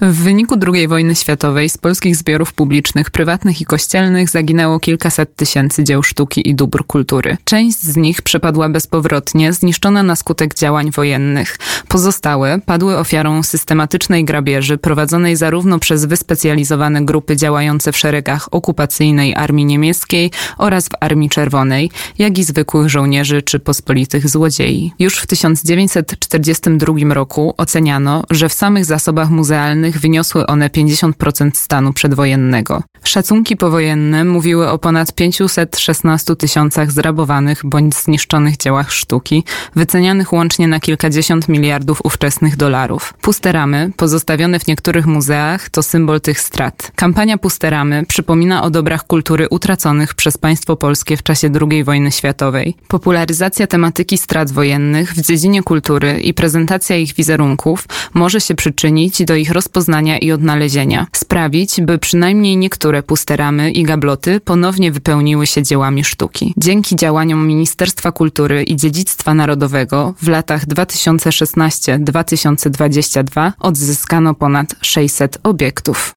[0.00, 5.84] W wyniku II wojny światowej z polskich zbiorów publicznych, prywatnych i kościelnych zaginęło kilkaset tysięcy
[5.84, 7.36] dzieł sztuki i dóbr kultury.
[7.44, 11.58] Część z nich przepadła bezpowrotnie, zniszczona na skutek działań wojennych.
[11.88, 19.64] Pozostałe padły ofiarą systematycznej grabieży prowadzonej zarówno przez wyspecjalizowane grupy działające w szeregach okupacyjnej Armii
[19.64, 24.92] Niemieckiej oraz w Armii Czerwonej, jak i zwykłych żołnierzy czy pospolitych złodziei.
[24.98, 32.82] Już w 1942 roku oceniano, że w samych zasobach muzealnych wyniosły one 50% stanu przedwojennego.
[33.04, 39.44] Szacunki powojenne mówiły o ponad 516 tysiącach zrabowanych bądź zniszczonych dziełach sztuki,
[39.76, 43.14] wycenianych łącznie na kilkadziesiąt miliardów ówczesnych dolarów.
[43.20, 46.92] Puste ramy, pozostawione w niektórych muzeach, to symbol tych strat.
[46.94, 52.12] Kampania Puste ramy przypomina o dobrach kultury utraconych przez państwo polskie w czasie II wojny
[52.12, 52.74] światowej.
[52.88, 59.34] Popularyzacja tematyki strat wojennych w dziedzinie kultury i prezentacja ich wizerunków może się przyczynić do
[59.34, 65.62] ich rozpoznania i odnalezienia, sprawić, by przynajmniej niektóre puste ramy i gabloty ponownie wypełniły się
[65.62, 66.54] dziełami sztuki.
[66.56, 76.14] Dzięki działaniom Ministerstwa Kultury i Dziedzictwa Narodowego w latach 2016-2022 odzyskano ponad 600 obiektów.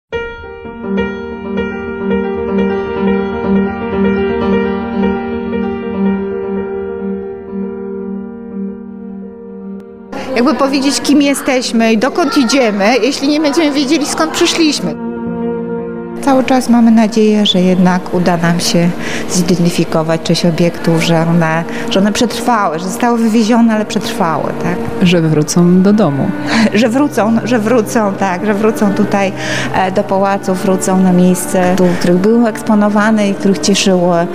[10.46, 14.96] jakby powiedzieć, kim jesteśmy i dokąd idziemy, jeśli nie będziemy wiedzieli, skąd przyszliśmy.
[16.26, 18.90] Cały czas mamy nadzieję, że jednak uda nam się
[19.30, 25.08] zidentyfikować część obiektów, że one, że one przetrwały, że zostały wywiezione, ale przetrwały, tak?
[25.08, 26.32] Że wrócą do domu.
[26.74, 29.32] że wrócą, że wrócą, tak, że wrócą tutaj
[29.74, 34.28] e, do pałacu, wrócą na miejsce, w których były eksponowane i których cieszyło, e,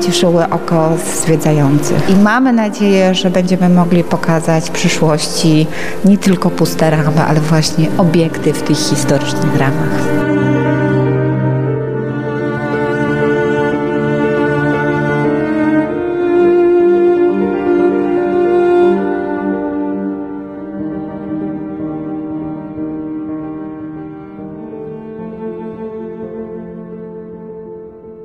[0.00, 0.90] cieszyły oko
[1.22, 2.10] zwiedzających.
[2.10, 5.66] I mamy nadzieję, że będziemy mogli pokazać w przyszłości
[6.04, 10.31] nie tylko puste ramy, ale właśnie obiekty w tych historycznych ramach.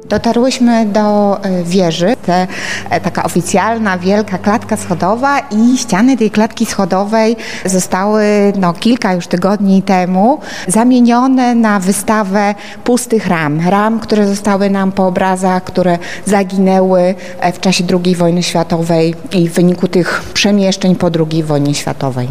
[0.09, 2.47] Dotarłyśmy do e, wieży, te,
[2.89, 7.35] e, taka oficjalna, wielka klatka schodowa i ściany tej klatki schodowej
[7.65, 8.23] zostały
[8.59, 13.69] no, kilka już tygodni temu zamienione na wystawę pustych ram.
[13.69, 19.49] Ram, które zostały nam po obrazach, które zaginęły e, w czasie II wojny światowej i
[19.49, 22.27] w wyniku tych przemieszczeń po II wojnie światowej.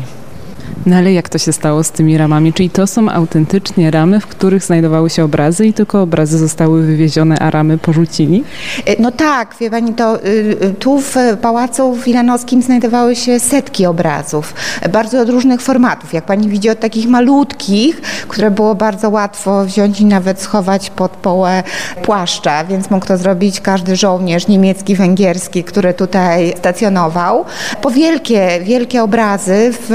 [0.87, 2.53] No ale jak to się stało z tymi ramami?
[2.53, 7.39] Czyli to są autentycznie ramy, w których znajdowały się obrazy i tylko obrazy zostały wywiezione,
[7.39, 8.45] a ramy porzucili?
[8.87, 10.29] E, no tak, wie pani, to y,
[10.63, 14.55] y, tu w Pałacu Wilanowskim znajdowały się setki obrazów,
[14.93, 16.13] bardzo od różnych formatów.
[16.15, 21.11] Jak pani widzi, od takich malutkich, które było bardzo łatwo wziąć i nawet schować pod
[21.11, 21.63] połę
[22.03, 27.45] płaszcza, więc mógł to zrobić każdy żołnierz niemiecki, węgierski, który tutaj stacjonował.
[27.83, 29.91] Po wielkie, wielkie obrazy w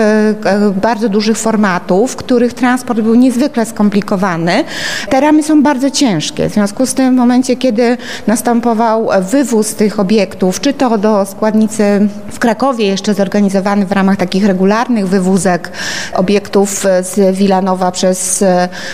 [0.82, 4.64] bardzo dużych formatów, których transport był niezwykle skomplikowany.
[5.10, 6.50] Te ramy są bardzo ciężkie.
[6.50, 7.98] W związku z tym w momencie, kiedy
[8.28, 14.46] następował wywóz tych obiektów, czy to do składnicy w Krakowie, jeszcze zorganizowany w ramach takich
[14.46, 15.72] regularnych wywózek
[16.14, 18.44] obiektów z Wilanowa przez,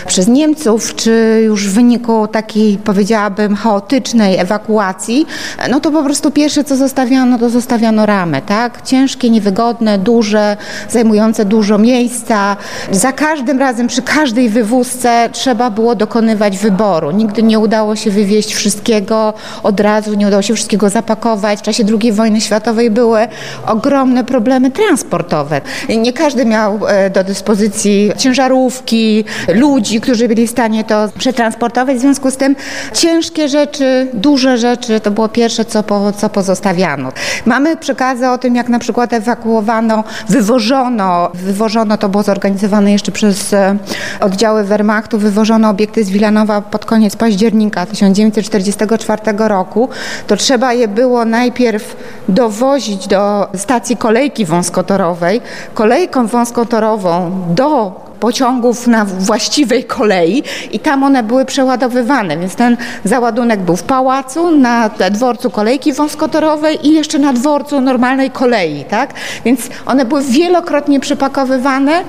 [0.06, 5.26] przez Niemców, czy już w wyniku takiej, powiedziałabym, chaotycznej ewakuacji,
[5.70, 8.82] no to po prostu pierwsze, co zostawiano, to zostawiano ramy, tak?
[8.82, 10.56] Ciężkie, niewygodne, duże,
[10.90, 12.56] zajmujące dużo miejsca.
[12.90, 17.10] Za każdym razem, przy każdej wywózce trzeba było dokonywać wyboru.
[17.10, 21.58] Nigdy nie udało się wywieźć wszystkiego od razu, nie udało się wszystkiego zapakować.
[21.58, 23.28] W czasie II wojny światowej były
[23.66, 25.60] ogromne problemy transportowe.
[25.88, 29.24] Nie każdy miał e, do dyspozycji ciężarówki,
[29.54, 31.96] ludzi, którzy byli w stanie to przetransportować.
[31.96, 32.56] W związku z tym
[32.92, 37.12] ciężkie rzeczy, duże rzeczy to było pierwsze, co, po, co pozostawiano.
[37.46, 43.12] Mamy przekazy o tym, jak na przykład ewakuowano, wywożono, wywożono wywożono, to było zorganizowane jeszcze
[43.12, 43.76] przez e,
[44.20, 49.88] oddziały Wehrmachtu, wywożono obiekty z Wilanowa pod koniec października 1944 roku,
[50.26, 51.96] to trzeba je było najpierw
[52.28, 55.40] dowozić do stacji kolejki wąskotorowej,
[55.74, 60.42] kolejką wąskotorową do pociągów na właściwej kolei
[60.72, 66.86] i tam one były przeładowywane, więc ten załadunek był w pałacu, na dworcu kolejki wąskotorowej
[66.86, 69.14] i jeszcze na dworcu normalnej kolei, tak?
[69.44, 72.02] Więc one były wielokrotnie przepakowywane.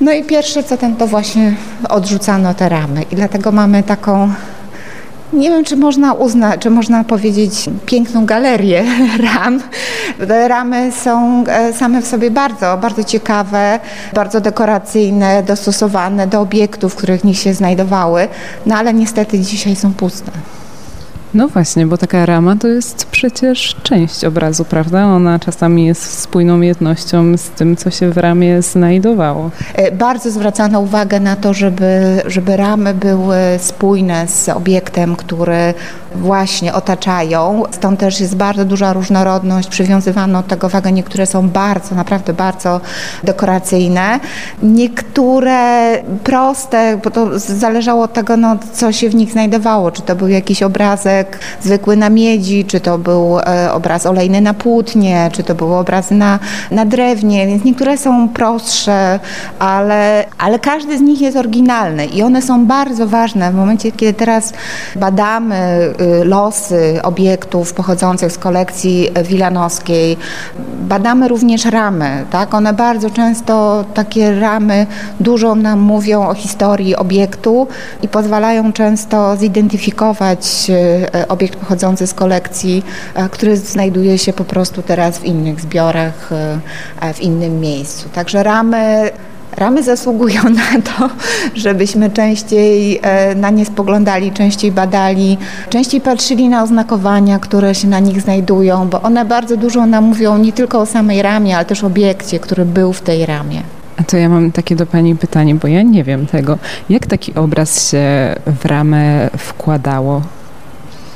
[0.00, 1.54] No i pierwsze co ten to właśnie
[1.88, 4.32] odrzucano te ramy i dlatego mamy taką
[5.32, 8.84] nie wiem, czy można uznać, czy można powiedzieć piękną galerię
[9.34, 9.60] ram.
[10.48, 13.80] Ramy są e, same w sobie bardzo, bardzo ciekawe,
[14.14, 18.28] bardzo dekoracyjne, dostosowane do obiektów, w których nich się znajdowały,
[18.66, 20.32] no ale niestety dzisiaj są puste.
[21.34, 25.04] No właśnie, bo taka rama to jest przecież część obrazu, prawda?
[25.04, 29.50] Ona czasami jest spójną jednością z tym, co się w ramie znajdowało.
[29.74, 35.74] E, bardzo zwracano uwagę na to, żeby, żeby ramy były spójne z obiektem, który
[36.14, 37.62] właśnie otaczają.
[37.70, 40.92] Stąd też jest bardzo duża różnorodność, przywiązywano do tego wagę.
[40.92, 42.80] Niektóre są bardzo, naprawdę bardzo
[43.24, 44.20] dekoracyjne.
[44.62, 49.90] Niektóre proste, bo to zależało od tego, no, co się w nich znajdowało.
[49.90, 51.21] Czy to był jakiś obrazek
[51.60, 56.14] zwykły na miedzi, czy to był e, obraz olejny na płótnie, czy to były obrazy
[56.14, 56.38] na,
[56.70, 57.46] na drewnie.
[57.46, 59.20] Więc niektóre są prostsze,
[59.58, 64.14] ale, ale każdy z nich jest oryginalny i one są bardzo ważne w momencie, kiedy
[64.14, 64.52] teraz
[64.96, 70.16] badamy Y, losy obiektów pochodzących z kolekcji wilanowskiej.
[70.80, 72.24] Badamy również ramy.
[72.30, 72.54] Tak?
[72.54, 74.86] One bardzo często, takie ramy,
[75.20, 77.68] dużo nam mówią o historii obiektu
[78.02, 82.82] i pozwalają często zidentyfikować y, obiekt pochodzący z kolekcji,
[83.18, 86.30] y, który znajduje się po prostu teraz w innych zbiorach,
[87.14, 88.08] w innym miejscu.
[88.08, 89.10] Także ramy
[89.56, 90.42] Ramy zasługują
[90.72, 91.10] na to,
[91.54, 95.38] żebyśmy częściej e, na nie spoglądali, częściej badali,
[95.70, 100.38] częściej patrzyli na oznakowania, które się na nich znajdują, bo one bardzo dużo nam mówią
[100.38, 103.62] nie tylko o samej ramie, ale też obiekcie, który był w tej ramie.
[103.96, 106.58] A to ja mam takie do Pani pytanie, bo ja nie wiem tego.
[106.88, 110.22] Jak taki obraz się w ramę wkładało?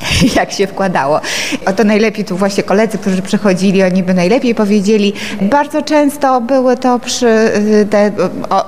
[0.36, 1.20] jak się wkładało.
[1.66, 5.12] O to najlepiej tu właśnie koledzy, którzy przychodzili, oni by najlepiej powiedzieli.
[5.42, 8.12] Bardzo często były to przy y, te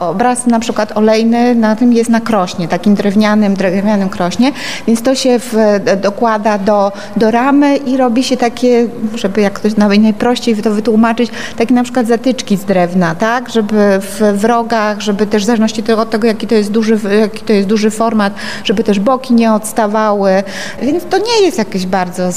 [0.01, 4.53] obrazy na przykład olejny, na tym jest na krośnie, takim drewnianym, drewnianym krośnie,
[4.87, 5.55] więc to się w,
[6.03, 11.31] dokłada do, do ramy i robi się takie, żeby jak ktoś nawet najprościej to wytłumaczyć,
[11.57, 15.93] takie na przykład zatyczki z drewna, tak, żeby w, w rogach, żeby też w zależności
[15.93, 18.33] od tego, jaki to jest duży, jaki to jest duży format,
[18.65, 20.43] żeby też boki nie odstawały,
[20.83, 22.31] więc to nie jest jakieś bardzo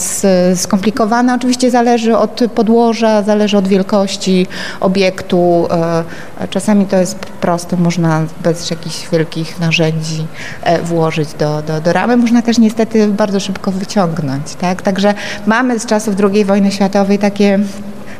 [0.55, 1.35] skomplikowane.
[1.35, 4.47] Oczywiście zależy od podłoża, zależy od wielkości
[4.79, 5.67] obiektu.
[5.71, 10.27] E, czasami to jest proste, można bez jakichś wielkich narzędzi
[10.63, 12.17] e, włożyć do, do, do ramy.
[12.17, 14.55] Można też niestety bardzo szybko wyciągnąć.
[14.55, 14.81] Tak?
[14.81, 15.13] Także
[15.45, 17.59] mamy z czasów II wojny światowej takie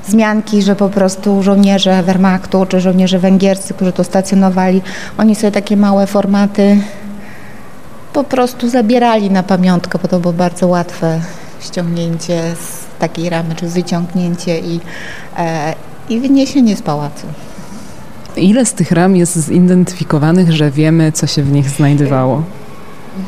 [0.08, 4.82] zmianki, że po prostu żołnierze Wehrmachtu czy żołnierze węgierscy, którzy tu stacjonowali,
[5.18, 6.78] oni sobie takie małe formaty
[8.14, 11.22] po prostu zabierali na pamiątkę, bo to było bardzo łatwe
[11.60, 14.80] ściągnięcie z takiej ramy, czy wyciągnięcie i,
[15.38, 15.74] e,
[16.10, 17.28] i wyniesienie z pałacu.
[18.38, 22.44] Ile z tych ram jest zidentyfikowanych, że wiemy, co się w nich znajdowało?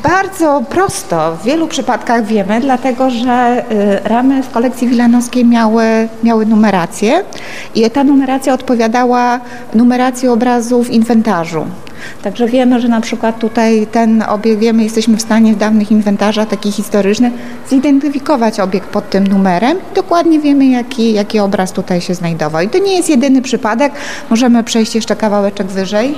[0.04, 1.36] Bardzo prosto.
[1.36, 5.84] W wielu przypadkach wiemy, dlatego że y, ramy w kolekcji wilanowskiej miały,
[6.24, 7.24] miały numerację
[7.76, 9.40] i ta numeracja odpowiadała
[9.74, 11.66] numeracji obrazu w inwentarzu.
[12.22, 16.48] Także wiemy, że na przykład tutaj ten obiekt, wiemy, jesteśmy w stanie w dawnych inwentarzach
[16.48, 17.34] takich historycznych
[17.70, 19.78] zidentyfikować obiekt pod tym numerem.
[19.96, 22.62] Dokładnie wiemy, jaki, jaki obraz tutaj się znajdował.
[22.62, 23.94] I to nie jest jedyny przypadek.
[24.30, 26.18] Możemy przejść jeszcze kawałeczek wyżej.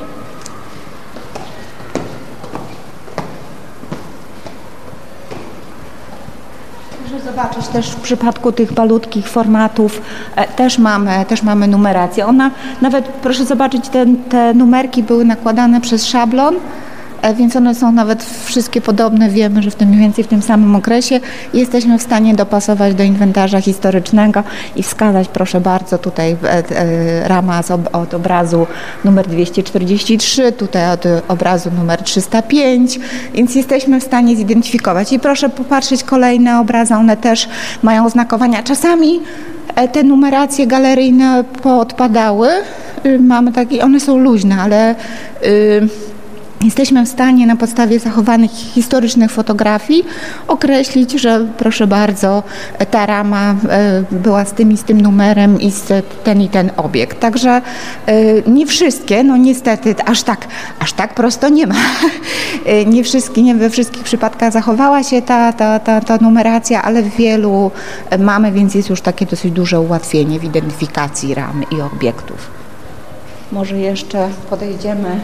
[7.36, 10.02] Zobaczyć też w przypadku tych malutkich formatów
[10.36, 12.26] e, też mamy, też mamy numerację.
[12.26, 12.52] Ona
[12.82, 16.56] nawet, proszę zobaczyć, te, te numerki były nakładane przez szablon
[17.34, 19.30] więc one są nawet wszystkie podobne.
[19.30, 21.20] Wiemy, że w tym mniej więcej w tym samym okresie
[21.54, 24.44] jesteśmy w stanie dopasować do inwentarza historycznego
[24.76, 27.62] i wskazać, proszę bardzo, tutaj e, e, rama
[27.94, 28.68] od obrazu
[29.06, 33.00] numer 243, tutaj od obrazu numer 305,
[33.34, 35.14] więc jesteśmy w stanie zidentyfikować.
[35.14, 37.50] I proszę popatrzeć kolejne obrazy, one też
[37.84, 38.64] mają oznakowania.
[38.64, 39.20] Czasami
[39.92, 42.50] te numeracje galeryjne poodpadały.
[43.06, 44.96] Y, mamy takie, one są luźne, ale
[45.42, 45.90] yy,
[46.64, 50.06] Jesteśmy w stanie na podstawie zachowanych historycznych fotografii
[50.48, 52.44] określić, że proszę bardzo,
[52.92, 56.72] ta rama e, była z tym i z tym numerem i z ten i ten
[56.78, 57.20] obiekt.
[57.20, 57.62] Także
[58.06, 60.48] e, nie wszystkie, no niestety aż tak,
[60.80, 61.76] aż tak prosto nie ma.
[62.66, 67.04] E, nie, wszystkie, nie we wszystkich przypadkach zachowała się ta, ta, ta, ta numeracja, ale
[67.04, 67.72] w wielu
[68.20, 72.52] mamy, więc jest już takie dosyć duże ułatwienie w identyfikacji ram i obiektów.
[73.52, 75.20] Może jeszcze podejdziemy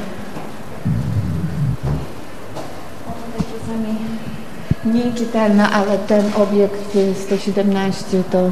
[4.86, 8.52] mniej czytelna, ale ten obiekt 117 to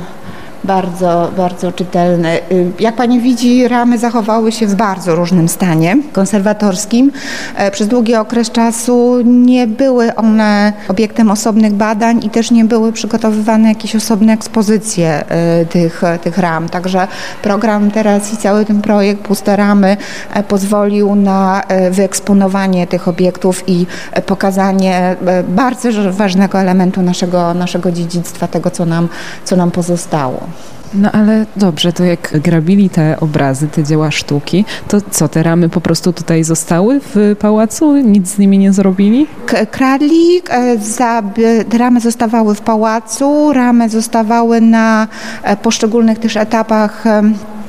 [0.63, 2.39] bardzo, bardzo czytelny.
[2.51, 7.11] Y, jak Pani widzi, ramy zachowały się w bardzo różnym stanie konserwatorskim.
[7.55, 12.93] E, przez długi okres czasu nie były one obiektem osobnych badań i też nie były
[12.93, 16.69] przygotowywane jakieś osobne ekspozycje e, tych, tych ram.
[16.69, 17.07] Także
[17.41, 19.97] program teraz i cały ten projekt Puste Ramy
[20.33, 23.85] e, pozwolił na wyeksponowanie tych obiektów i
[24.25, 25.15] pokazanie
[25.47, 29.09] bardzo ważnego elementu naszego, naszego dziedzictwa, tego co nam,
[29.45, 30.49] co nam pozostało.
[30.93, 35.69] No ale dobrze, to jak grabili te obrazy, te dzieła sztuki, to co, te ramy
[35.69, 37.97] po prostu tutaj zostały w pałacu?
[37.97, 39.27] Nic z nimi nie zrobili?
[39.71, 45.07] Kradli, e, ramy zostawały w pałacu, ramy zostawały na
[45.43, 47.03] e, poszczególnych też etapach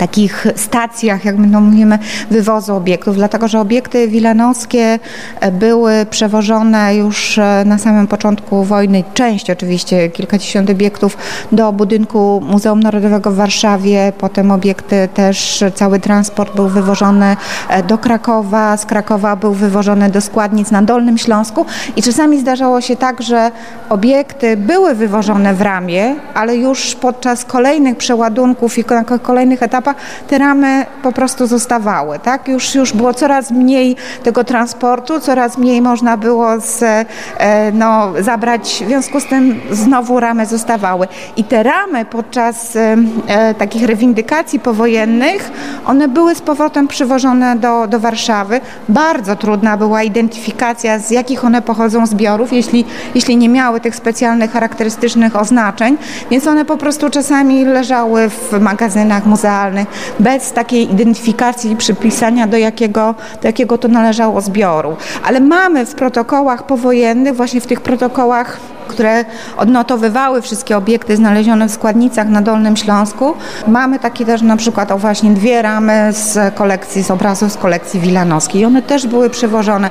[0.01, 1.99] takich stacjach, jak my to mówimy,
[2.31, 4.99] wywozu obiektów, dlatego że obiekty wilanowskie
[5.41, 11.17] e, były przewożone już e, na samym początku wojny, część oczywiście, kilkadziesiąt obiektów
[11.53, 17.37] do budynku Muzeum Narodowego w Warszawie, potem obiekty też, cały transport był wywożony
[17.69, 21.67] e, do Krakowa, z Krakowa był wywożony do składnic na Dolnym Śląsku
[21.97, 23.51] i czasami zdarzało się tak, że
[23.89, 28.85] obiekty były wywożone w ramie, ale już podczas kolejnych przeładunków i
[29.23, 29.90] kolejnych etapach
[30.29, 32.19] te ramy po prostu zostawały.
[32.19, 32.49] Tak?
[32.49, 38.83] Już, już było coraz mniej tego transportu, coraz mniej można było z, e, no, zabrać,
[38.85, 41.09] w związku z tym znowu ramy zostawały.
[41.37, 45.51] I te ramy podczas e, e, takich rewindykacji powojennych,
[45.87, 48.61] one były z powrotem przywożone do, do Warszawy.
[48.89, 54.53] Bardzo trudna była identyfikacja, z jakich one pochodzą zbiorów, jeśli, jeśli nie miały tych specjalnych,
[54.53, 55.99] charakterystycznych oznaczeń,
[56.31, 59.80] więc one po prostu czasami leżały w magazynach muzealnych,
[60.21, 64.97] bez takiej identyfikacji i przypisania do jakiego, do jakiego to należało zbioru.
[65.25, 68.61] Ale mamy w protokołach powojennych, właśnie w tych protokołach
[68.91, 69.25] które
[69.57, 73.35] odnotowywały wszystkie obiekty znalezione w składnicach na Dolnym Śląsku.
[73.67, 78.01] Mamy takie też na przykład o właśnie dwie ramy z kolekcji, z obrazów z kolekcji
[78.01, 78.65] wilanowskiej.
[78.65, 79.91] One też były przewożone.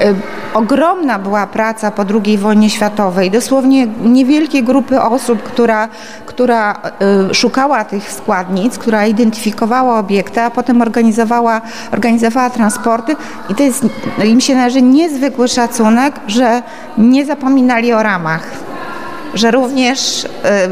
[0.00, 0.14] Y,
[0.54, 3.30] ogromna była praca po II wojnie światowej.
[3.30, 5.88] Dosłownie niewielkie grupy osób, która,
[6.26, 6.80] która
[7.30, 11.60] y, szukała tych składnic, która identyfikowała obiekty, a potem organizowała,
[11.92, 13.16] organizowała transporty.
[13.48, 13.86] I to jest,
[14.24, 16.62] im się należy niezwykły szacunek, że
[16.98, 18.39] nie zapominali o ramach
[19.34, 20.68] że również e,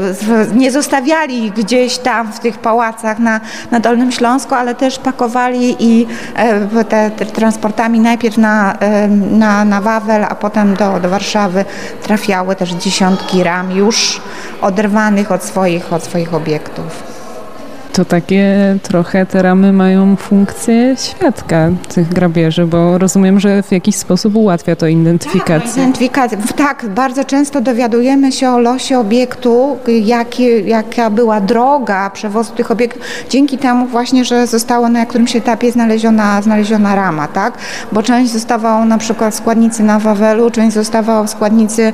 [0.55, 6.07] nie zostawiali gdzieś tam w tych pałacach na, na Dolnym Śląsku, ale też pakowali i
[6.35, 11.65] e, te, te transportami najpierw na, e, na, na Wawel, a potem do, do Warszawy
[12.03, 14.21] trafiały też dziesiątki ram już
[14.61, 17.08] oderwanych od swoich, od swoich obiektów
[17.93, 23.95] to takie trochę te ramy mają funkcję świadka tych grabieży, bo rozumiem, że w jakiś
[23.95, 25.67] sposób ułatwia to identyfikację.
[25.67, 26.37] Tak, identyfikację.
[26.57, 33.01] Tak, bardzo często dowiadujemy się o losie obiektu, jakie, jaka była droga przewozu tych obiektów,
[33.29, 37.57] dzięki temu właśnie, że została na którymś etapie znaleziona, znaleziona rama, tak?
[37.91, 41.93] Bo część zostawała na przykład w składnicy na Wawelu, część zostawała w składnicy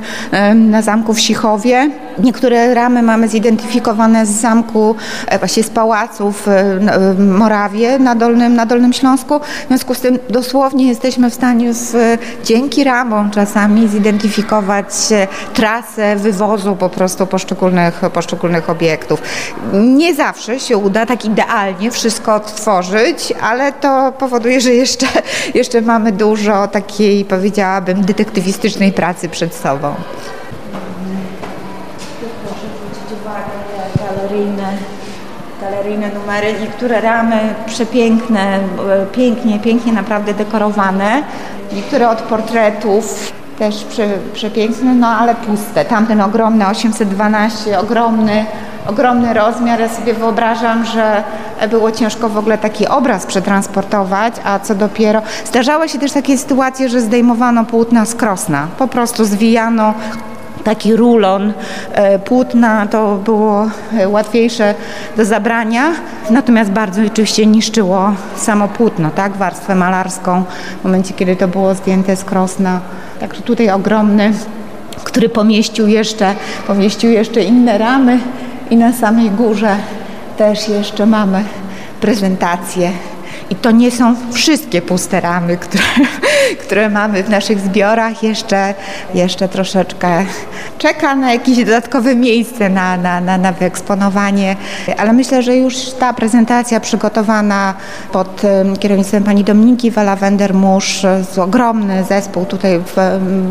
[0.54, 1.90] na zamku w Sichowie.
[2.18, 4.94] Niektóre ramy mamy zidentyfikowane z zamku,
[5.28, 6.78] e, właśnie z pałacu pałaców e,
[7.14, 9.40] w Morawie na Dolnym, na Dolnym Śląsku.
[9.40, 14.86] W związku z tym dosłownie jesteśmy w stanie z, dzięki ramom czasami zidentyfikować
[15.54, 19.22] trasę wywozu po prostu poszczególnych, poszczególnych obiektów.
[19.72, 25.06] Nie zawsze się uda tak idealnie wszystko odtworzyć, ale to powoduje, że jeszcze,
[25.54, 29.94] jeszcze mamy dużo takiej, powiedziałabym, detektywistycznej pracy przed sobą.
[32.20, 33.54] Proszę zwrócić uwagę,
[33.98, 34.96] galeryjne
[35.86, 41.22] galeryjne numery, niektóre ramy przepiękne, e, pięknie, pięknie naprawdę dekorowane,
[41.72, 45.84] niektóre od portretów też prze, przepiękne, no ale puste.
[45.84, 48.44] Tamten ogromny 812, ogromny,
[48.86, 49.80] ogromny rozmiar.
[49.80, 51.22] Ja sobie wyobrażam, że
[51.70, 55.22] było ciężko w ogóle taki obraz przetransportować, a co dopiero.
[55.44, 58.66] Zdarzały się też takie sytuacje, że zdejmowano płótna z krosna.
[58.78, 59.94] Po prostu zwijano
[60.66, 61.52] taki rulon
[61.92, 64.74] e, płótna, to było e, łatwiejsze
[65.16, 65.92] do zabrania,
[66.30, 70.44] natomiast bardzo oczywiście niszczyło samo płótno, tak, warstwę malarską
[70.80, 72.80] w momencie, kiedy to było zdjęte z krosna.
[73.20, 74.32] Także tutaj ogromny,
[75.04, 76.34] który pomieścił jeszcze,
[76.66, 78.18] pomieścił jeszcze inne ramy
[78.70, 79.76] i na samej górze
[80.36, 81.44] też jeszcze mamy
[82.00, 82.90] prezentację.
[83.50, 85.84] I to nie są wszystkie puste ramy, które,
[86.60, 88.74] które mamy w naszych zbiorach, jeszcze,
[89.14, 90.24] jeszcze troszeczkę
[90.78, 94.56] czeka na jakieś dodatkowe miejsce na, na, na, na wyeksponowanie,
[94.96, 97.74] ale myślę, że już ta prezentacja przygotowana
[98.12, 98.42] pod
[98.80, 101.06] kierownictwem pani Dominiki Wala-Wender-Musz,
[101.40, 102.94] ogromny zespół tutaj w,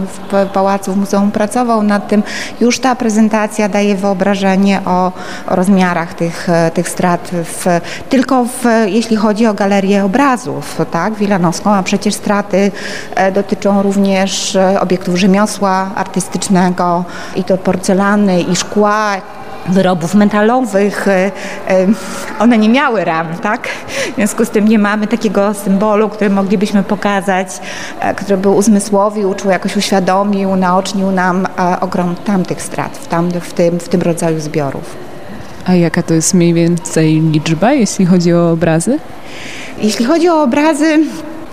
[0.07, 2.23] w Pałacu w Muzeum pracował nad tym,
[2.61, 5.11] już ta prezentacja daje wyobrażenie o,
[5.47, 7.65] o rozmiarach tych, tych strat w,
[8.09, 12.71] tylko w, jeśli chodzi o galerię obrazów, tak, wilanowską, a przecież straty e,
[13.33, 19.15] dotyczą również e, obiektów rzemiosła artystycznego i to porcelany i szkła,
[19.69, 21.07] wyrobów metalowych.
[21.07, 21.31] E,
[22.39, 23.67] one nie miały ram, tak?
[24.11, 27.47] W związku z tym nie mamy takiego symbolu, który moglibyśmy pokazać,
[28.15, 31.47] który by uzmysłowił, czy jakoś uświadomił, naocznił nam
[31.81, 34.95] ogrom tamtych strat w, tam, w, tym, w tym rodzaju zbiorów.
[35.65, 38.99] A jaka to jest mniej więcej liczba, jeśli chodzi o obrazy?
[39.81, 40.99] Jeśli chodzi o obrazy,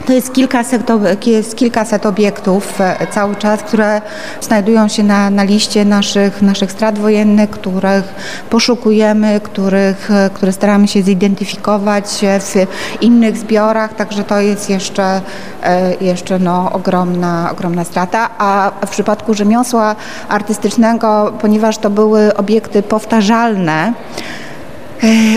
[0.06, 0.82] to jest kilkaset,
[1.26, 4.00] jest kilkaset obiektów e, cały czas, które
[4.40, 8.04] znajdują się na, na liście naszych, naszych strat wojennych, których
[8.50, 12.04] poszukujemy, których, e, które staramy się zidentyfikować
[12.40, 12.66] w
[13.02, 15.20] innych zbiorach, także to jest jeszcze,
[15.62, 18.28] e, jeszcze no, ogromna, ogromna strata.
[18.38, 19.96] A w przypadku rzemiosła
[20.28, 23.92] artystycznego, ponieważ to były obiekty powtarzalne,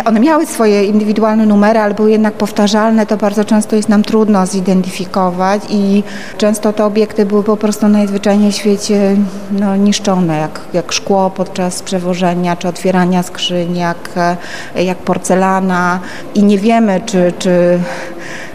[0.05, 4.45] one miały swoje indywidualne numery, ale były jednak powtarzalne, to bardzo często jest nam trudno
[4.45, 6.03] zidentyfikować i
[6.37, 9.15] często te obiekty były po prostu najzwyczajniej w świecie
[9.51, 14.09] no, niszczone, jak, jak szkło podczas przewożenia czy otwierania skrzyń, jak,
[14.75, 15.99] jak porcelana.
[16.35, 17.79] I nie wiemy, czy, czy,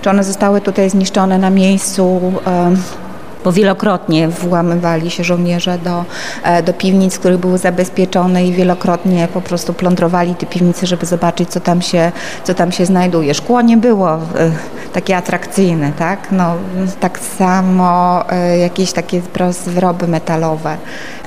[0.02, 2.32] czy one zostały tutaj zniszczone na miejscu
[3.44, 6.04] bo wielokrotnie włamywali się żołnierze do,
[6.42, 11.50] e, do piwnic, które były zabezpieczone i wielokrotnie po prostu plądrowali te piwnice, żeby zobaczyć,
[11.50, 12.12] co tam się,
[12.44, 13.34] co tam się znajduje.
[13.34, 14.18] Szkło nie było e,
[14.92, 16.32] takie atrakcyjne, tak?
[16.32, 16.54] No,
[17.00, 19.22] tak samo e, jakieś takie
[19.66, 20.76] wyroby metalowe.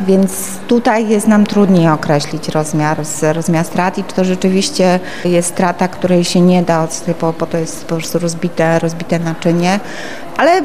[0.02, 0.32] Więc
[0.68, 2.98] tutaj jest nam trudniej określić rozmiar,
[3.34, 6.88] rozmiar strat i czy to rzeczywiście jest strata, której się nie da,
[7.22, 9.80] bo, to jest po prostu rozbite, rozbite naczynie.
[10.38, 10.62] Ale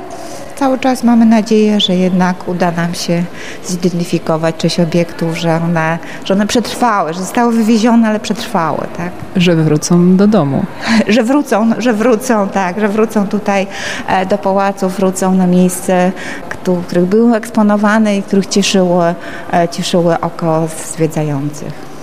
[0.59, 3.25] cały czas mamy nadzieję, że jednak uda nam się
[3.65, 9.13] zidentyfikować część obiektów, że one, że one przetrwały, że zostały wywiezione, ale przetrwały, tak?
[9.37, 10.65] Że wrócą do domu.
[11.09, 13.67] że wrócą, że wrócą, tak, że wrócą tutaj
[14.09, 16.13] e, do pałacu, wrócą na miejsce,
[16.49, 19.15] których były eksponowane i których cieszyły,
[19.53, 21.98] e, cieszyły oko zwiedzających.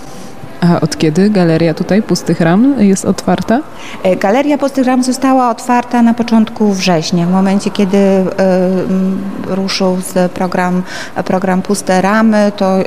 [0.65, 3.61] A od kiedy galeria tutaj Pustych Ram jest otwarta?
[4.03, 8.25] E, galeria Pustych Ram została otwarta na początku września, w momencie kiedy y,
[9.47, 9.97] ruszył
[10.33, 10.83] program,
[11.25, 12.85] program Puste Ramy, to y,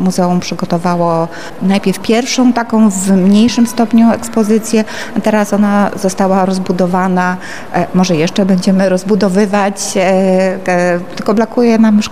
[0.00, 1.28] muzeum przygotowało
[1.62, 4.84] najpierw pierwszą taką w mniejszym stopniu ekspozycję,
[5.22, 7.36] teraz ona została rozbudowana,
[7.72, 12.10] e, może jeszcze będziemy rozbudowywać, e, tylko brakuje nam już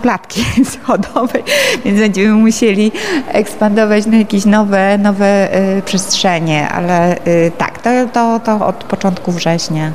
[0.74, 1.42] schodowej,
[1.84, 2.92] więc będziemy musieli
[3.28, 9.32] ekspandować na jakieś nowe nowe, y, przestrzenie, ale y, tak, to, to, to od początku
[9.32, 9.92] września.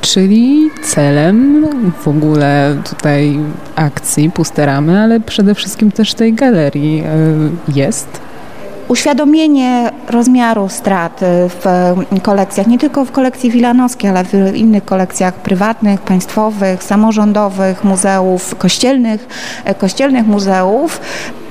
[0.00, 1.66] Czyli celem
[2.00, 3.38] w ogóle tutaj
[3.76, 7.04] akcji Puste Ramy, ale przede wszystkim też tej galerii
[7.68, 8.20] y, jest
[8.88, 16.00] uświadomienie rozmiaru strat w kolekcjach, nie tylko w kolekcji wilanowskiej, ale w innych kolekcjach prywatnych,
[16.00, 19.26] państwowych, samorządowych, muzeów, kościelnych,
[19.78, 21.00] kościelnych muzeów,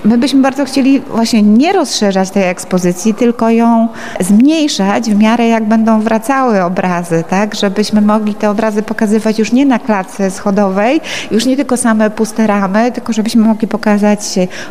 [0.06, 3.88] My byśmy bardzo chcieli właśnie nie rozszerzać tej ekspozycji, tylko ją
[4.20, 7.56] zmniejszać w miarę jak będą wracały obrazy, tak?
[7.56, 12.48] Żebyśmy mogli te obrazy pokazywać już nie na klatce schodowej, już nie tylko same puste
[12.48, 14.20] ramy, tylko żebyśmy mogli pokazać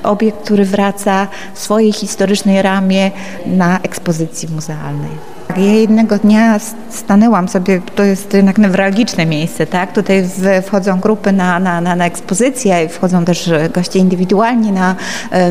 [0.03, 3.11] obiekt, który wraca w swojej historycznej ramie
[3.47, 5.36] na ekspozycji muzealnej.
[5.57, 6.59] Ja jednego dnia
[6.91, 9.93] stanęłam sobie, to jest jednak newralgiczne miejsce, tak?
[9.93, 10.25] Tutaj
[10.63, 14.97] wchodzą grupy na, na, na, na ekspozycję, wchodzą też goście indywidualnie na,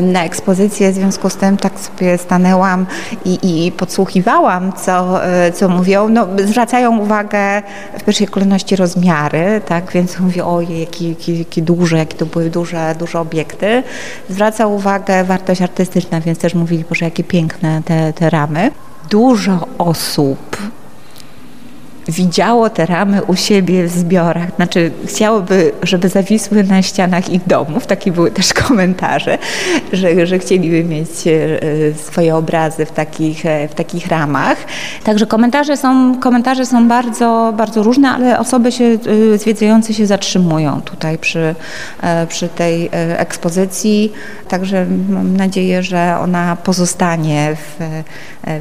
[0.02, 2.86] na ekspozycję, w związku z tym tak sobie stanęłam
[3.24, 5.20] i, i podsłuchiwałam, co,
[5.54, 6.08] co mówią.
[6.08, 7.62] No, zwracają uwagę
[7.98, 9.92] w pierwszej kolejności rozmiary, tak?
[9.92, 13.82] Więc mówię, ojej, jakie, jakie, jakie duże, jakie to były duże, duże obiekty.
[14.30, 18.70] Zwraca uwagę wartość artystyczna, więc też mówili, że jakie piękne te, te ramy
[19.10, 20.56] dużo osób
[22.08, 27.86] widziało te ramy u siebie w zbiorach, znaczy chciałoby, żeby zawisły na ścianach ich domów,
[27.86, 29.38] takie były też komentarze,
[29.92, 34.56] że, że chcieliby mieć e, swoje obrazy w takich, e, w takich ramach.
[35.04, 40.80] Także komentarze są, komentarze są bardzo, bardzo różne, ale osoby się, e, zwiedzające się zatrzymują
[40.80, 41.54] tutaj przy,
[42.28, 44.12] przy tej ekspozycji,
[44.48, 47.84] także mam nadzieję, że ona pozostanie w,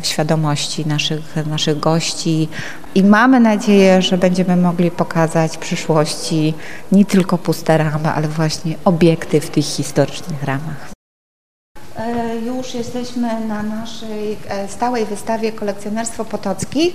[0.02, 2.50] w świadomości naszych, naszych gości.
[2.96, 6.54] I mamy mamy nadzieję, że będziemy mogli pokazać w przyszłości
[6.92, 10.92] nie tylko puste ramy, ale właśnie obiekty w tych historycznych ramach.
[11.98, 16.94] E, już jesteśmy na naszej e, stałej wystawie Kolekcjonerstwo Potocki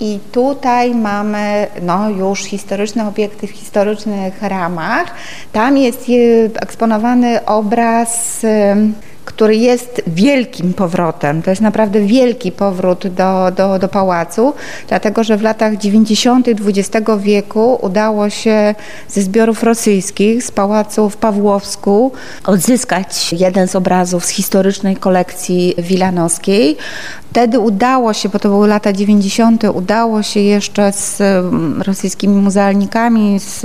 [0.00, 5.14] i tutaj mamy no, już historyczne obiekty w historycznych ramach.
[5.52, 6.06] Tam jest
[6.54, 8.46] eksponowany obraz
[9.26, 11.42] który jest wielkim powrotem.
[11.42, 14.54] To jest naprawdę wielki powrót do, do, do pałacu,
[14.88, 16.48] dlatego że w latach 90.
[16.48, 18.74] XX wieku udało się
[19.08, 22.12] ze zbiorów rosyjskich z pałacu w Pawłowsku
[22.44, 26.76] odzyskać jeden z obrazów z historycznej kolekcji wilanowskiej.
[27.36, 33.40] Wtedy udało się, bo to były lata 90., udało się jeszcze z mm, rosyjskimi muzealnikami,
[33.40, 33.64] z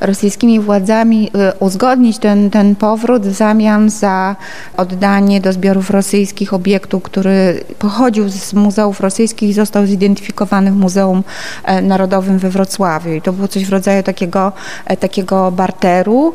[0.00, 4.36] rosyjskimi władzami y, uzgodnić ten, ten powrót w zamian za
[4.76, 11.24] oddanie do zbiorów rosyjskich obiektu, który pochodził z muzeów rosyjskich i został zidentyfikowany w Muzeum
[11.64, 13.12] e, Narodowym we Wrocławiu.
[13.12, 14.52] I to było coś w rodzaju takiego,
[14.86, 16.34] e, takiego barteru.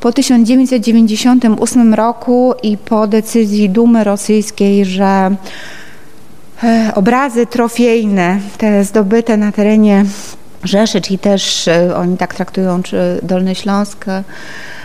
[0.00, 5.30] Po 1998 roku i po decyzji Dumy rosyjskiej, że
[6.94, 10.04] obrazy trofiejne, te zdobyte na terenie
[10.66, 14.06] Rzeszy, czyli też e, oni tak traktują czy Dolny Śląsk,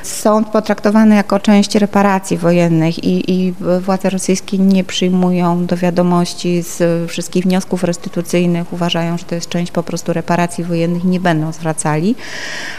[0.04, 7.10] są potraktowane jako część reparacji wojennych i, i władze rosyjskie nie przyjmują do wiadomości z
[7.10, 11.52] wszystkich wniosków restytucyjnych, uważają, że to jest część po prostu reparacji wojennych i nie będą
[11.52, 12.16] zwracali.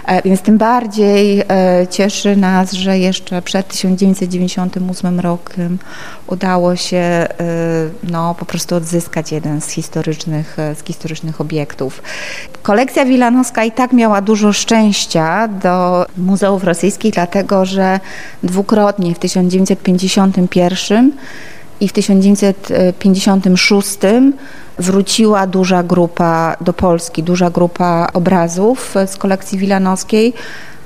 [0.06, 5.78] E, więc tym bardziej e, cieszy nas, że jeszcze przed 1998 rokiem
[6.26, 7.28] udało się e,
[8.02, 12.02] no, po prostu odzyskać jeden z historycznych, z historycznych obiektów.
[12.62, 18.00] Kolekcja wilanowska i tak miała dużo szczęścia do muzeów rosyjskich, dlatego że
[18.42, 21.12] dwukrotnie w 1951
[21.80, 23.98] i w 1956
[24.78, 30.32] wróciła duża grupa do Polski, duża grupa obrazów z kolekcji wilanowskiej,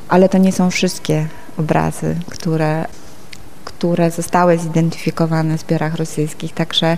[0.09, 1.27] ale to nie są wszystkie
[1.59, 2.85] obrazy, które,
[3.64, 6.55] które zostały zidentyfikowane w zbiorach rosyjskich.
[6.55, 6.97] Także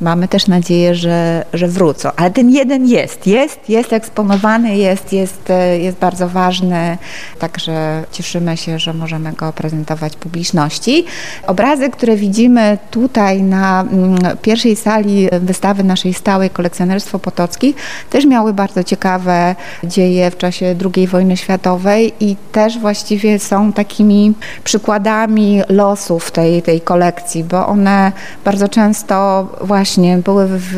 [0.00, 2.10] mamy też nadzieję, że, że wrócą.
[2.16, 6.98] Ale ten jeden jest, jest, jest eksponowany, jest, jest, e, jest bardzo ważny,
[7.38, 11.04] także cieszymy się, że możemy go prezentować publiczności.
[11.46, 17.74] Obrazy, które widzimy tutaj na mm, pierwszej sali wystawy naszej stałej kolekcjonerstwo Potocki,
[18.10, 24.32] też miały bardzo ciekawe dzieje w czasie II wojny światowej i też właściwie są takimi
[24.64, 28.12] przykładami losów tej, tej kolekcji, bo one
[28.44, 30.76] bardzo często właśnie właśnie były w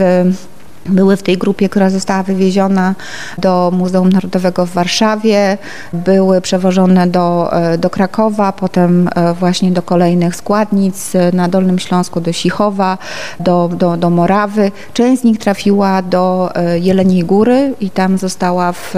[0.87, 2.95] były w tej grupie, która została wywieziona
[3.39, 5.59] do Muzeum Narodowego w Warszawie,
[5.93, 12.21] były przewożone do, e, do Krakowa, potem e, właśnie do kolejnych składnic na Dolnym Śląsku,
[12.21, 12.99] do Sichowa,
[13.41, 14.71] do, do, do Morawy.
[14.93, 18.95] Część z nich trafiła do e, Jeleniej Góry i tam została w,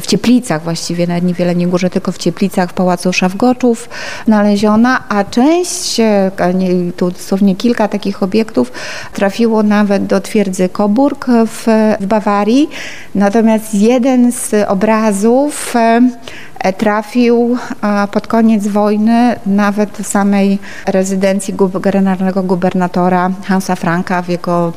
[0.00, 3.88] w Cieplicach właściwie, nawet nie w Jeleniej Górze, tylko w Cieplicach w Pałacu Szawgoczów
[4.26, 6.00] znaleziona, a część,
[6.96, 8.72] tu dosłownie kilka takich obiektów
[9.12, 10.68] trafiło nawet do twierdzy
[11.46, 11.66] W,
[12.00, 12.70] w Bawarii.
[13.14, 17.56] Natomiast jeden z obrazów e, trafił
[18.12, 24.72] pod koniec wojny nawet do samej rezydencji generalnego gubernatora Hansa Franka w jego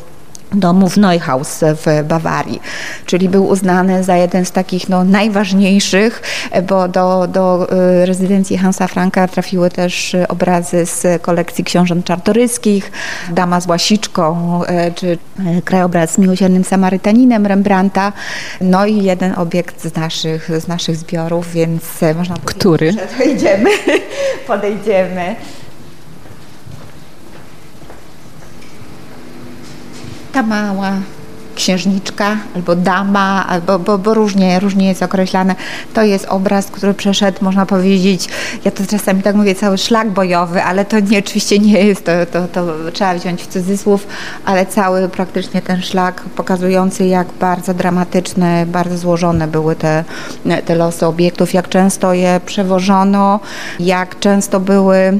[0.54, 2.62] domu w Neuhaus w Bawarii,
[3.06, 6.22] czyli był uznany za jeden z takich no, najważniejszych,
[6.68, 7.68] bo do, do
[8.02, 12.92] y, rezydencji Hansa Franka trafiły też obrazy z kolekcji książąt czartoryskich,
[13.32, 18.14] Dama z łasiczką, y, czy y, krajobraz z miłosiernym Samarytaninem Rembrandta,
[18.62, 21.84] no i jeden obiekt z naszych, z naszych zbiorów, więc
[22.16, 22.92] można powiedzieć, Który?
[22.92, 23.70] że podejdziemy,
[24.48, 25.36] podejdziemy.
[30.32, 30.92] Ta mała
[31.58, 35.56] księżniczka albo dama, albo, bo, bo różnie, różnie jest określane.
[35.94, 38.28] To jest obraz, który przeszedł, można powiedzieć,
[38.66, 42.12] ja to czasami tak mówię, cały szlak bojowy, ale to nie, oczywiście nie jest, to,
[42.32, 44.08] to, to trzeba wziąć w cudzysłów,
[44.46, 50.04] ale cały praktycznie ten szlak pokazujący, jak bardzo dramatyczne, bardzo złożone były te,
[50.66, 53.40] te losy obiektów, jak często je przewożono,
[53.80, 55.20] jak często były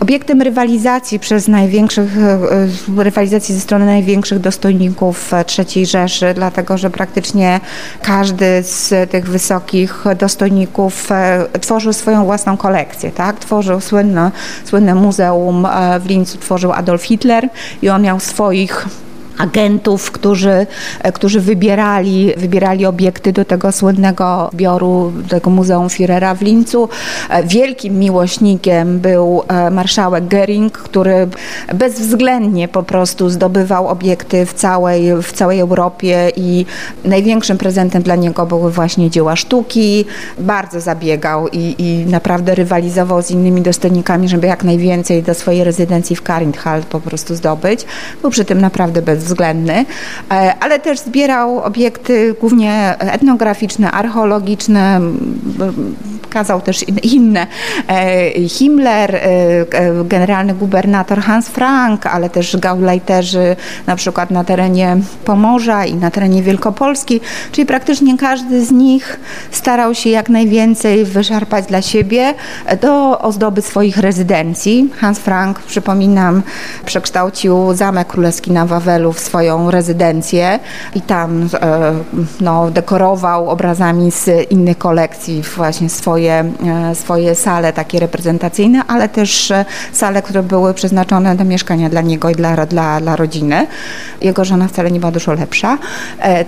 [0.00, 6.90] Obiektem rywalizacji przez największych, e, e, rywalizacji ze strony największych dostojników III Rzeszy, dlatego że
[6.90, 7.60] praktycznie
[8.02, 13.38] każdy z tych wysokich dostojników e, tworzył swoją własną kolekcję, tak?
[13.38, 14.30] Tworzył słynne,
[14.64, 15.66] słynne muzeum
[16.00, 17.48] w Lincu, tworzył Adolf Hitler
[17.82, 18.86] i on miał swoich
[19.40, 20.66] agentów, którzy,
[21.14, 26.88] którzy wybierali, wybierali obiekty do tego słynnego zbioru, tego Muzeum Führera w Lincu.
[27.44, 31.28] Wielkim miłośnikiem był marszałek Goering, który
[31.74, 36.66] bezwzględnie po prostu zdobywał obiekty w całej, w całej Europie i
[37.04, 40.04] największym prezentem dla niego były właśnie dzieła sztuki.
[40.38, 46.16] Bardzo zabiegał i, i naprawdę rywalizował z innymi dostojnikami, żeby jak najwięcej do swojej rezydencji
[46.16, 47.84] w Karinthal po prostu zdobyć.
[48.22, 49.29] Był przy tym naprawdę bezwzględny,
[50.30, 55.00] e, ale też zbierał obiekty głównie etnograficzne, archeologiczne,
[56.30, 57.46] kazał też inne.
[57.88, 59.20] E, Himmler, e,
[60.04, 66.42] generalny gubernator Hans Frank, ale też gauleiterzy na przykład na terenie Pomorza i na terenie
[66.42, 67.20] Wielkopolski,
[67.52, 72.34] czyli praktycznie każdy z nich starał się jak najwięcej wyszarpać dla siebie
[72.80, 74.90] do ozdoby swoich rezydencji.
[75.00, 76.42] Hans Frank, przypominam,
[76.84, 80.58] przekształcił Zamek Królewski na Wawelu w swoją rezydencję
[80.94, 81.94] i tam e,
[82.40, 85.90] no, dekorował obrazami z innych kolekcji właśnie
[86.20, 86.44] swoje,
[86.90, 92.00] e, swoje sale takie reprezentacyjne, ale też e, sale, które były przeznaczone do mieszkania dla
[92.00, 93.66] niego i dla, dla, dla rodziny.
[94.22, 95.78] Jego żona wcale nie była dużo lepsza,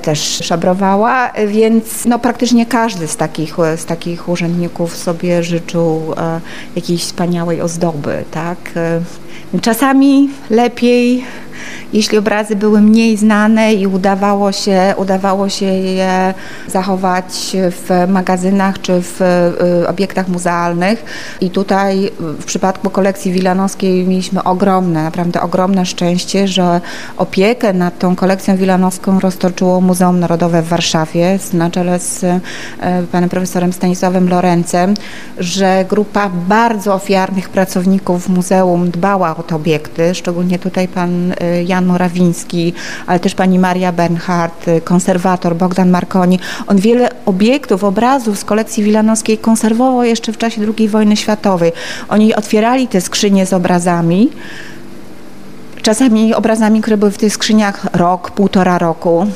[0.03, 6.15] też szabrowała, więc no, praktycznie każdy z takich, z takich urzędników sobie życzył
[6.77, 8.25] jakiejś wspaniałej ozdoby.
[8.31, 8.59] Tak?
[9.63, 11.25] Czasami lepiej
[11.93, 16.35] jeśli obrazy były mniej znane i udawało się, udawało się je
[16.69, 19.21] zachować w magazynach czy w
[19.83, 21.05] y, obiektach muzealnych.
[21.41, 26.81] I tutaj w przypadku kolekcji wilanowskiej mieliśmy ogromne, naprawdę ogromne szczęście, że
[27.17, 32.41] opiekę nad tą kolekcją wilanowską roztoczyło Muzeum Narodowe w Warszawie na czele z y,
[33.13, 34.95] panem profesorem Stanisławem Lorencem,
[35.39, 41.37] że grupa bardzo ofiarnych pracowników muzeum dbała o te obiekty, szczególnie tutaj pan y,
[41.67, 42.73] Jan Morawiński,
[43.07, 46.39] ale też pani Maria Bernhardt, konserwator Bogdan Marconi.
[46.67, 51.73] On wiele obiektów, obrazów z kolekcji wilanowskiej konserwował jeszcze w czasie II wojny światowej.
[52.09, 54.31] Oni otwierali te skrzynie z obrazami,
[55.83, 59.27] czasami obrazami, które były w tych skrzyniach rok, półtora roku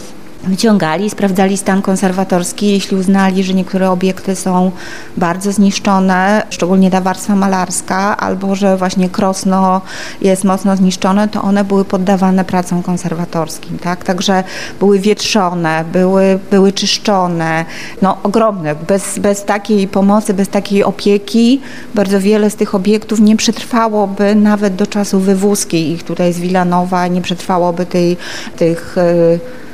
[0.46, 2.70] wyciągali, sprawdzali stan konserwatorski.
[2.70, 4.72] Jeśli uznali, że niektóre obiekty są
[5.16, 9.80] bardzo zniszczone, szczególnie ta warstwa malarska, albo że właśnie krosno
[10.20, 13.78] jest mocno zniszczone, to one były poddawane pracom konserwatorskim.
[13.78, 14.04] Tak?
[14.04, 14.44] Także
[14.80, 17.64] były wietrzone, były, były czyszczone.
[18.02, 18.74] No ogromne.
[18.74, 21.60] Bez, bez takiej pomocy, bez takiej opieki
[21.94, 27.06] bardzo wiele z tych obiektów nie przetrwałoby nawet do czasu wywózki ich tutaj z Wilanowa,
[27.06, 28.16] nie przetrwałoby tej,
[28.56, 29.65] tych yy,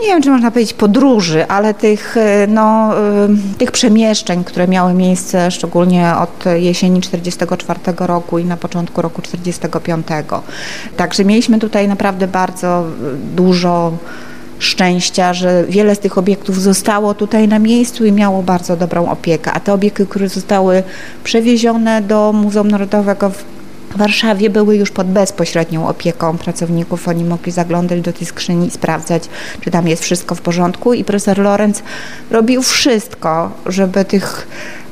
[0.00, 4.94] nie wiem, czy można powiedzieć podróży, ale tych, e, no, e, tych przemieszczeń, które miały
[4.94, 10.42] miejsce szczególnie od jesieni 1944 roku i na początku roku 1945.
[10.96, 12.84] Także mieliśmy tutaj naprawdę bardzo
[13.36, 13.92] dużo
[14.58, 19.52] szczęścia, że wiele z tych obiektów zostało tutaj na miejscu i miało bardzo dobrą opiekę,
[19.52, 20.82] a te obiekty, które zostały
[21.24, 23.59] przewiezione do Muzeum Narodowego w
[23.90, 27.08] w Warszawie były już pod bezpośrednią opieką pracowników.
[27.08, 29.22] Oni mogli zaglądać do tej skrzyni i sprawdzać,
[29.60, 30.94] czy tam jest wszystko w porządku.
[30.94, 31.82] I profesor Lorenz
[32.30, 34.46] robił wszystko, żeby tych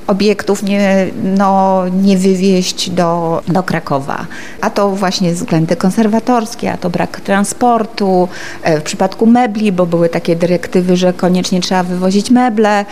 [0.08, 4.26] obiektów nie, no, nie wywieźć do, do Krakowa.
[4.60, 8.28] A to właśnie względy konserwatorskie, a to brak transportu.
[8.62, 12.84] E, w przypadku mebli, bo były takie dyrektywy, że koniecznie trzeba wywozić meble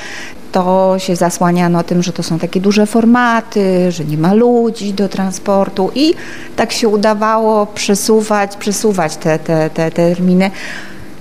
[0.53, 5.09] to się zasłaniano tym, że to są takie duże formaty, że nie ma ludzi do
[5.09, 6.15] transportu i
[6.57, 10.51] tak się udawało przesuwać, przesuwać te, te, te terminy.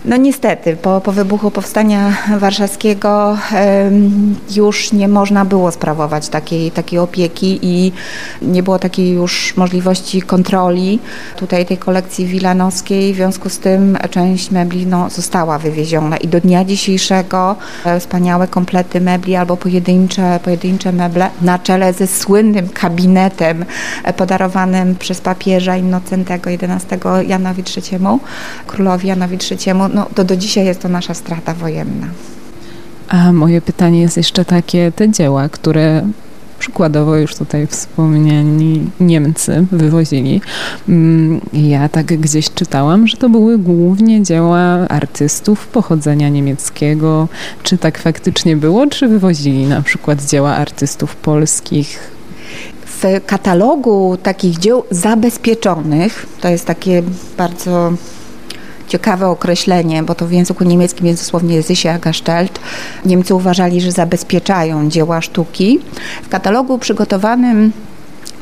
[0.07, 3.37] No niestety, po, po wybuchu Powstania Warszawskiego
[4.55, 7.91] już nie można było sprawować takiej, takiej opieki i
[8.41, 10.99] nie było takiej już możliwości kontroli
[11.35, 13.13] tutaj tej kolekcji wilanowskiej.
[13.13, 18.47] W związku z tym część mebli no, została wywieziona i do dnia dzisiejszego e, wspaniałe
[18.47, 23.65] komplety mebli albo pojedyncze, pojedyncze meble na czele ze słynnym kabinetem
[24.03, 26.95] e, podarowanym przez papieża Innocentego XI
[27.27, 27.99] Janowi III,
[28.67, 32.07] królowi Janowi III no, to do dzisiaj jest to nasza strata wojenna.
[33.07, 36.07] A moje pytanie jest jeszcze takie, te dzieła, które
[36.59, 40.41] przykładowo już tutaj wspomniani Niemcy wywozili.
[40.89, 47.27] Mm, ja tak gdzieś czytałam, że to były głównie dzieła artystów pochodzenia niemieckiego.
[47.63, 51.99] Czy tak faktycznie było, czy wywozili na przykład dzieła artystów polskich?
[52.85, 57.03] W katalogu takich dzieł zabezpieczonych, to jest takie
[57.37, 57.93] bardzo
[58.87, 62.59] ciekawe określenie, bo to w języku niemieckim jest dosłownie Sichergestellt.
[63.05, 65.79] Niemcy uważali, że zabezpieczają dzieła sztuki.
[66.23, 67.71] W katalogu przygotowanym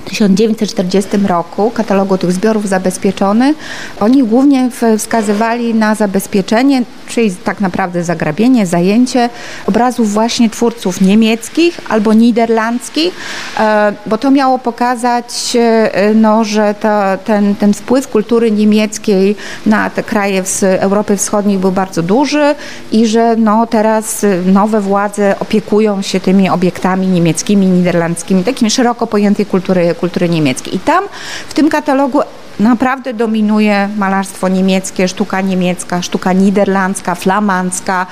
[0.05, 3.57] 1940 roku katalogu tych zbiorów zabezpieczonych.
[3.99, 9.29] Oni głównie wskazywali na zabezpieczenie, czyli tak naprawdę zagrabienie, zajęcie
[9.67, 13.13] obrazów właśnie twórców niemieckich albo niderlandzkich,
[13.59, 16.89] e, bo to miało pokazać, e, no, że to,
[17.25, 19.35] ten, ten wpływ kultury niemieckiej
[19.65, 22.55] na te kraje z Europy Wschodniej był bardzo duży
[22.91, 29.45] i że no, teraz nowe władze opiekują się tymi obiektami niemieckimi, niderlandzkimi, takimi szeroko pojętej
[29.45, 30.75] kultury kultury niemieckiej.
[30.75, 31.03] I tam
[31.47, 32.19] w tym katalogu
[32.60, 38.06] naprawdę dominuje malarstwo niemieckie, sztuka niemiecka, sztuka niderlandzka, flamandzka,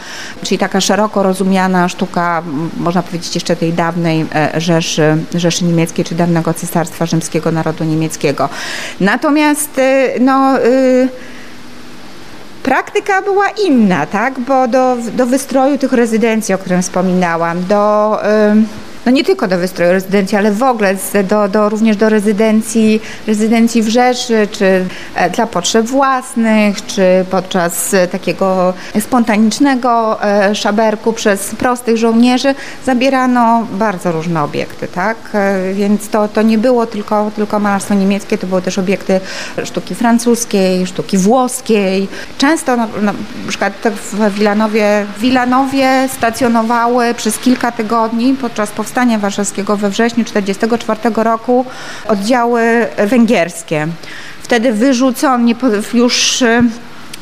[0.43, 2.43] czyli taka szeroko rozumiana sztuka,
[2.77, 8.49] można powiedzieć jeszcze tej dawnej e, Rzeszy, Rzeszy Niemieckiej, czy dawnego Cesarstwa Rzymskiego Narodu Niemieckiego.
[8.99, 10.59] Natomiast e, no...
[10.59, 11.09] Yy,
[12.63, 14.39] praktyka była inna, tak?
[14.39, 18.17] Bo do, do wystroju tych rezydencji, o którym wspominałam, do
[19.05, 23.81] no nie tylko do wystroju rezydencji, ale w ogóle do, do, również do rezydencji, rezydencji
[23.81, 24.85] w Rzeszy, czy
[25.15, 34.11] e, dla potrzeb własnych, czy podczas takiego spontanicznego e, szaberku przez prostych żołnierzy zabierano bardzo
[34.11, 35.17] różne obiekty, tak?
[35.33, 39.19] E, więc to, to nie było tylko, tylko malarstwo niemieckie, to były też obiekty
[39.63, 42.07] sztuki francuskiej, sztuki włoskiej.
[42.37, 43.13] Często na, na
[43.47, 43.73] przykład
[44.11, 51.23] w Wilanowie, w Wilanowie stacjonowały przez kilka tygodni podczas powstania powstania warszawskiego we wrześniu 1944
[51.23, 51.65] roku
[52.07, 53.87] oddziały węgierskie.
[54.43, 55.47] Wtedy wyrzucono
[55.93, 56.63] już e,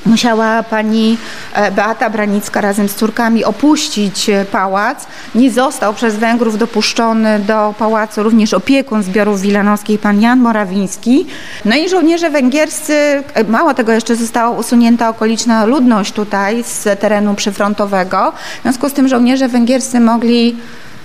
[0.05, 1.17] Musiała pani
[1.53, 5.07] e, Beata Branicka razem z córkami opuścić e, pałac.
[5.35, 11.25] Nie został przez Węgrów dopuszczony do pałacu również opiekun zbiorów wilanowskich, pan Jan Morawiński.
[11.65, 18.33] No i żołnierze węgierscy, mało tego jeszcze została usunięta okoliczna ludność tutaj z terenu przyfrontowego.
[18.59, 20.57] W związku z tym żołnierze węgierscy mogli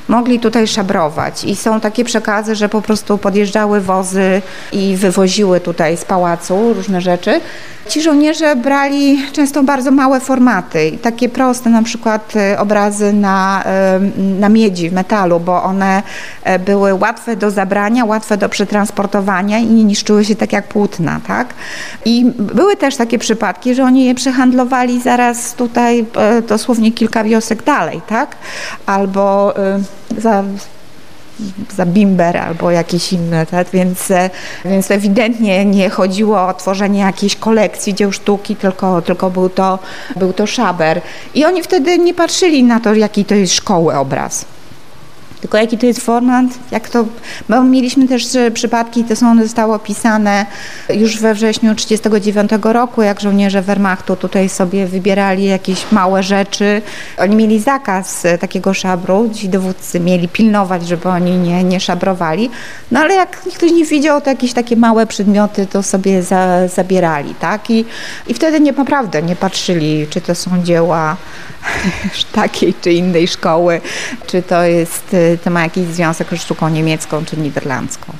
[0.08, 5.96] mogli tutaj szabrować i są takie przekazy, że po prostu podjeżdżały wozy i wywoziły tutaj
[5.96, 7.40] z pałacu różne rzeczy.
[7.88, 14.00] Ci żołnierze brali często bardzo małe formaty, takie proste na przykład e, obrazy na, e,
[14.18, 16.02] na miedzi, metalu, bo one
[16.44, 21.20] e, były łatwe do zabrania, łatwe do przetransportowania i nie niszczyły się tak jak płótna,
[21.26, 21.54] tak?
[22.04, 26.06] I były też takie przypadki, że oni je przehandlowali zaraz tutaj
[26.48, 28.36] dosłownie kilka wiosek dalej, tak?
[28.86, 29.54] Albo
[30.18, 30.44] za
[31.76, 33.70] za bimber albo jakiś inny, tak?
[33.72, 34.30] więc, e,
[34.64, 39.78] więc ewidentnie nie chodziło o tworzenie jakiejś kolekcji dzieł sztuki, tylko, tylko był, to,
[40.16, 41.00] był to szaber.
[41.34, 44.44] I oni wtedy nie patrzyli na to, jaki to jest szkoły obraz.
[45.44, 47.04] Tylko jaki to jest format, jak to,
[47.48, 50.46] bo mieliśmy też przypadki, to są one zostały opisane
[50.88, 56.82] już we wrześniu 1939 roku, jak żołnierze Wehrmachtu tutaj sobie wybierali jakieś małe rzeczy.
[57.18, 62.50] Oni mieli zakaz takiego szabru, ci dowódcy mieli pilnować, żeby oni nie, nie szabrowali,
[62.90, 67.34] no ale jak ktoś nie widział, to jakieś takie małe przedmioty to sobie za, zabierali,
[67.34, 67.70] tak?
[67.70, 67.84] I,
[68.26, 71.16] I wtedy nie naprawdę nie patrzyli, czy to są dzieła
[72.32, 73.80] takiej czy innej szkoły,
[74.26, 78.12] czy to jest, to ma jakiś związek z sztuką niemiecką czy niderlandzką.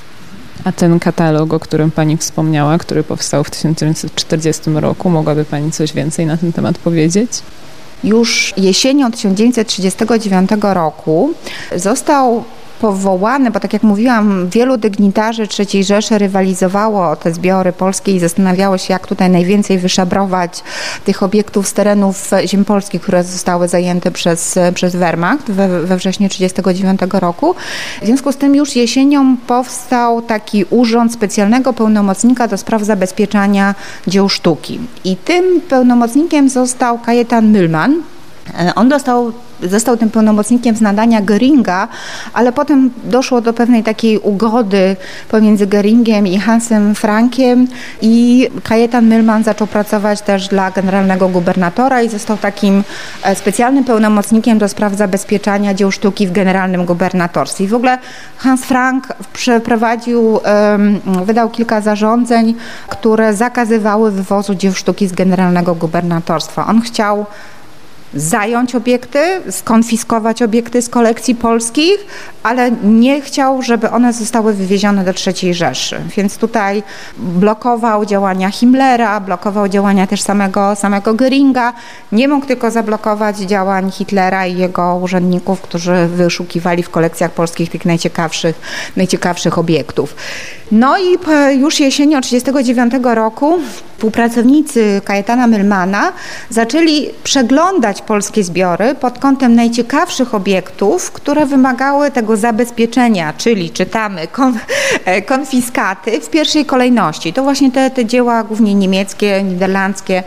[0.64, 5.92] A ten katalog, o którym Pani wspomniała, który powstał w 1940 roku, mogłaby Pani coś
[5.92, 7.31] więcej na ten temat powiedzieć?
[8.05, 11.35] Już jesienią 1939 roku
[11.77, 12.44] został
[12.80, 18.20] powołane, bo tak jak mówiłam, wielu dygnitarzy III Rzeszy rywalizowało o te zbiory polskie i
[18.20, 20.62] zastanawiało się, jak tutaj najwięcej wyszabrować
[21.04, 26.28] tych obiektów z terenów ziem polskich, które zostały zajęte przez, przez Wehrmacht we, we wrześniu
[26.28, 27.54] 1939 roku.
[28.02, 33.74] W związku z tym już jesienią powstał taki urząd specjalnego pełnomocnika do spraw zabezpieczania
[34.06, 34.80] dzieł sztuki.
[35.04, 38.13] I tym pełnomocnikiem został Kajetan Müllmann.
[38.74, 41.88] On dostał został tym pełnomocnikiem z nadania Göringa,
[42.33, 44.96] ale potem doszło do pewnej takiej ugody
[45.28, 47.68] pomiędzy Göringiem i Hansem Frankiem
[48.02, 52.85] i Kajetan Milman zaczął pracować też dla generalnego gubernatora i został takim
[53.22, 57.64] e, specjalnym pełnomocnikiem do spraw zabezpieczania dzieł sztuki w generalnym gubernatorstwie.
[57.64, 57.98] I w ogóle
[58.37, 60.40] Hans Frank przeprowadził,
[61.24, 62.54] wydał kilka zarządzeń,
[62.88, 66.66] które zakazywały wywozu dzieł sztuki z generalnego gubernatorstwa.
[66.66, 67.26] On chciał
[68.16, 69.18] zająć obiekty,
[69.50, 72.07] skonfiskować obiekty z kolekcji polskich,
[72.42, 76.00] ale nie chciał, żeby one zostały wywiezione do III Rzeszy.
[76.16, 76.83] Więc tutaj
[77.18, 81.72] blokował działania Himmlera, blokował działania też samego, samego Göringa.
[82.12, 87.85] Nie mógł tylko zablokować działań Hitlera i jego urzędników, którzy wyszukiwali w kolekcjach polskich tych
[87.85, 88.61] najciekawszych,
[88.96, 90.14] najciekawszych obiektów.
[90.74, 91.18] No i
[91.58, 93.58] już jesienią 1939 roku
[93.94, 96.12] współpracownicy Kajetana Mylmana
[96.50, 104.20] zaczęli przeglądać polskie zbiory pod kątem najciekawszych obiektów, które wymagały tego zabezpieczenia, czyli czytamy
[105.04, 107.32] e, konfiskaty w pierwszej kolejności.
[107.32, 110.22] To właśnie te, te dzieła głównie niemieckie, niderlandzkie,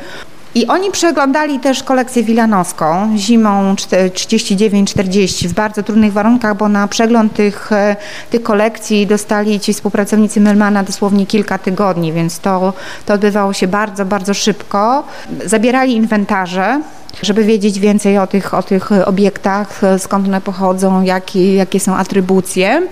[0.58, 7.34] i oni przeglądali też kolekcję wilanowską zimą 39-40 w bardzo trudnych warunkach, bo na przegląd
[7.34, 7.96] tych, e,
[8.30, 12.74] tych kolekcji dostali ci współpracownicy Melmana dosłownie kilka tygodni, więc to,
[13.06, 15.04] to odbywało się bardzo, bardzo szybko.
[15.46, 16.82] Zabierali inwentarze,
[17.22, 22.88] żeby wiedzieć więcej o tych, o tych obiektach, skąd one pochodzą, jakie, jakie są atrybucje.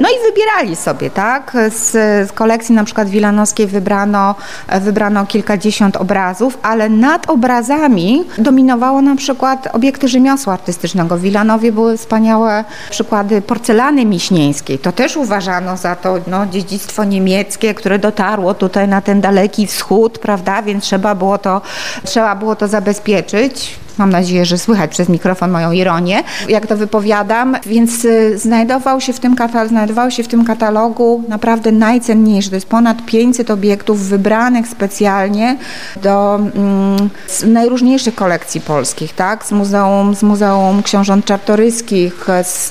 [0.00, 1.52] No i wybierali sobie, tak?
[1.70, 1.90] Z,
[2.28, 4.34] z kolekcji na przykład wilanowskiej wybrano,
[4.80, 11.16] wybrano kilkadziesiąt obrazów, ale nad obrazami dominowało na przykład obiekty rzemiosła artystycznego.
[11.16, 14.78] W Wilanowie były wspaniałe przykłady porcelany miśnieńskiej.
[14.78, 20.18] To też uważano za to no, dziedzictwo niemieckie, które dotarło tutaj na ten daleki wschód,
[20.18, 20.62] prawda?
[20.62, 21.60] Więc trzeba było to,
[22.04, 23.78] trzeba było to zabezpieczyć.
[23.98, 27.56] Mam nadzieję, że słychać przez mikrofon moją ironię, jak to wypowiadam.
[27.66, 29.36] Więc y, znajdował się w tym,
[29.68, 32.50] znajdował się w tym katalogu naprawdę najcenniejszy.
[32.50, 35.56] To jest ponad 500 obiektów wybranych specjalnie
[36.02, 37.10] do mm,
[37.46, 39.44] najróżniejszych kolekcji polskich, tak?
[39.44, 42.68] Z Muzeum, z Muzeum Książąt Czartoryskich, z,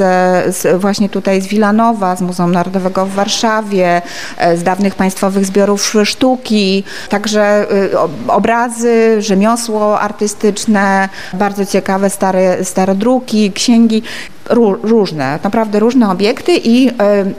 [0.57, 4.01] z właśnie tutaj z Wilanowa, z Muzeum Narodowego w Warszawie,
[4.37, 7.97] e, z dawnych państwowych zbiorów sztuki, także y,
[8.27, 14.03] obrazy, rzemiosło artystyczne, bardzo ciekawe stare, starodruki, księgi,
[14.83, 16.93] różne, naprawdę różne obiekty i e,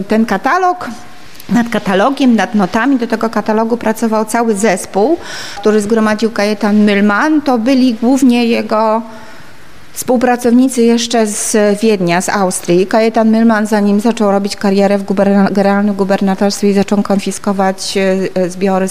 [0.08, 0.88] ten katalog
[1.48, 5.18] nad katalogiem, nad notami do tego katalogu pracował cały zespół,
[5.60, 7.42] który zgromadził Kajetan Mylman.
[7.42, 9.02] To byli głównie jego
[9.92, 12.86] Współpracownicy jeszcze z Wiednia, z Austrii.
[12.86, 15.14] Kajetan Milman, zanim zaczął robić karierę w
[15.52, 17.98] generalnym gubernatorstwie i zaczął konfiskować
[18.34, 18.86] e, zbiory,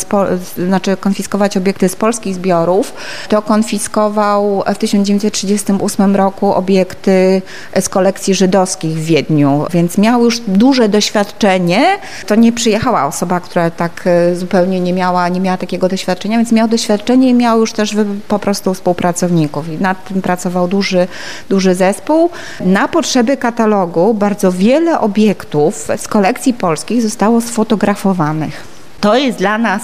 [0.58, 2.94] znaczy konfiskować obiekty z polskich zbiorów,
[3.30, 7.42] to konfiskował w 1938 roku obiekty
[7.82, 11.86] z kolekcji żydowskich w Wiedniu, więc miał już duże doświadczenie.
[12.26, 16.52] To nie przyjechała osoba, która tak e, zupełnie nie miała, nie miała takiego doświadczenia, więc
[16.52, 17.96] miał doświadczenie i miał już też
[18.28, 21.08] po prostu współpracowników i nad tym pracował duży duży,
[21.50, 22.30] duży zespół.
[22.60, 28.64] Na potrzeby katalogu bardzo wiele obiektów z kolekcji polskich zostało sfotografowanych.
[29.02, 29.82] To jest dla nas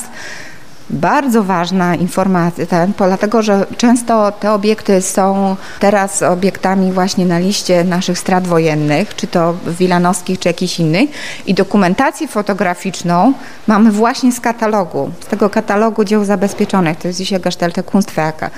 [0.93, 7.83] bardzo ważna informacja, ten, dlatego że często te obiekty są teraz obiektami właśnie na liście
[7.83, 11.09] naszych strat wojennych, czy to wilanowskich, czy jakichś innych
[11.45, 13.33] i dokumentację fotograficzną
[13.67, 18.49] mamy właśnie z katalogu, z tego katalogu dzieł zabezpieczonych, to jest dzisiaj Gestalt Kunstwerke.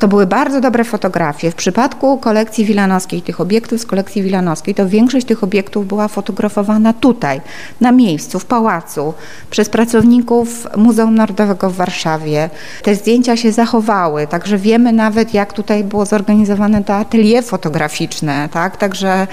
[0.00, 1.50] To były bardzo dobre fotografie.
[1.50, 6.92] W przypadku kolekcji wilanowskiej, tych obiektów z kolekcji wilanowskiej, to większość tych obiektów była fotografowana
[6.92, 7.40] tutaj,
[7.80, 9.14] na miejscu, w pałacu,
[9.50, 12.50] przez pracowników Muzeum Narodowego w Warszawie.
[12.82, 18.76] Te zdjęcia się zachowały, także wiemy nawet, jak tutaj było zorganizowane to atelier fotograficzne, tak?
[18.76, 19.26] Także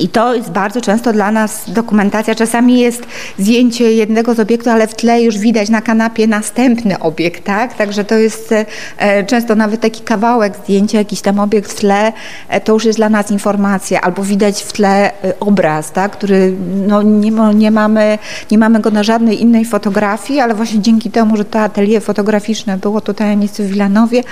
[0.00, 2.34] i to jest bardzo często dla nas dokumentacja.
[2.34, 3.02] Czasami jest
[3.38, 7.74] zdjęcie jednego z obiektów, ale w tle już widać na kanapie następny obiekt, tak?
[7.74, 8.54] Także to jest
[8.98, 12.12] e, często nawet taki kawałek zdjęcia, jakiś tam obiekt w tle,
[12.48, 16.12] e, to już jest dla nas informacja, albo widać w tle e, obraz, tak?
[16.12, 16.52] Który
[16.86, 18.18] no, nie, nie, mamy,
[18.50, 22.78] nie mamy go na żadnej innej fotografii, ale właśnie dzięki temu, że to atelier fotograficzne
[22.78, 24.22] było tutaj na miejscu w Wilanowie,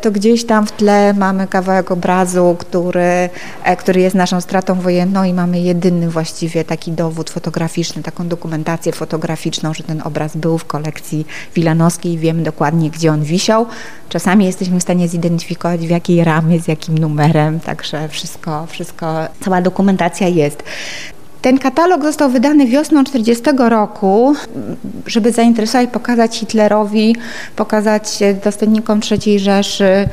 [0.00, 3.28] to gdzieś tam w tle mamy kawałek obrazu, który,
[3.78, 8.92] który jest naszą stratą wojenną no i mamy jedyny właściwie taki dowód fotograficzny, taką dokumentację
[8.92, 13.66] fotograficzną, że ten obraz był w kolekcji Wilanowskiej wiemy dokładnie, gdzie on wisiał.
[14.08, 19.62] Czasami jesteśmy w stanie zidentyfikować w jakiej ramie, z jakim numerem, także wszystko, wszystko, cała
[19.62, 20.62] dokumentacja jest.
[21.42, 24.34] Ten katalog został wydany wiosną 40 roku,
[25.06, 27.16] żeby zainteresować, pokazać Hitlerowi,
[27.56, 30.08] pokazać dostępnikom III Rzeszy,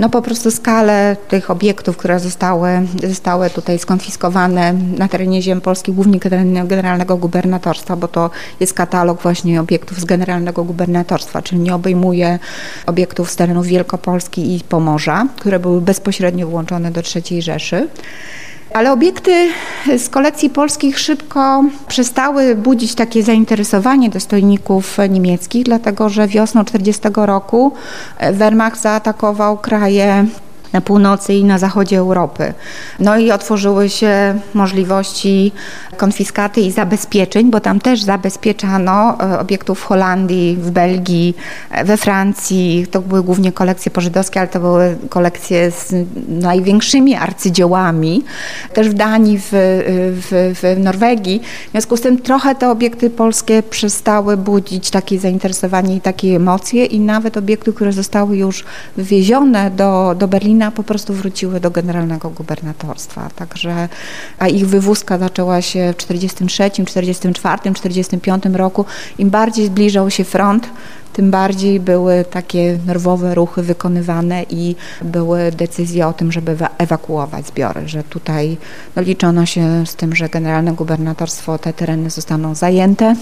[0.00, 2.68] no po prostu skalę tych obiektów, które zostały,
[3.08, 6.18] zostały tutaj skonfiskowane na terenie ziem polskich, głównie
[6.64, 8.30] generalnego gubernatorstwa, bo to
[8.60, 12.38] jest katalog właśnie obiektów z generalnego gubernatorstwa, czyli nie obejmuje
[12.86, 17.88] obiektów z terenów Wielkopolski i Pomorza, które były bezpośrednio włączone do III Rzeszy.
[18.74, 19.48] Ale obiekty
[19.98, 27.72] z kolekcji polskich szybko przestały budzić takie zainteresowanie dostojników niemieckich, dlatego że wiosną 1940 roku
[28.32, 30.26] Wehrmacht zaatakował kraje
[30.72, 32.54] na północy i na zachodzie Europy.
[32.98, 35.52] No i otworzyły się możliwości
[35.96, 41.36] konfiskaty i zabezpieczeń, bo tam też zabezpieczano e, obiektów w Holandii, w Belgii,
[41.70, 42.86] e, we Francji.
[42.90, 45.94] To były głównie kolekcje pożydowskie, ale to były kolekcje z
[46.28, 48.24] największymi arcydziełami.
[48.74, 51.40] Też w Danii, w, w, w Norwegii.
[51.68, 56.84] W związku z tym trochę te obiekty polskie przestały budzić takie zainteresowanie i takie emocje
[56.84, 58.64] i nawet obiekty, które zostały już
[58.96, 63.30] wywiezione do, do Berlina po prostu wróciły do generalnego gubernatorstwa.
[63.36, 63.88] Także,
[64.38, 68.84] a ich wywózka zaczęła się w 43, 44, 45 roku.
[69.18, 70.70] Im bardziej zbliżał się front,
[71.12, 77.88] tym bardziej były takie nerwowe ruchy wykonywane i były decyzje o tym, żeby ewakuować zbiory,
[77.88, 78.56] że tutaj
[78.96, 83.14] no, liczono się z tym, że generalne gubernatorstwo, te tereny zostaną zajęte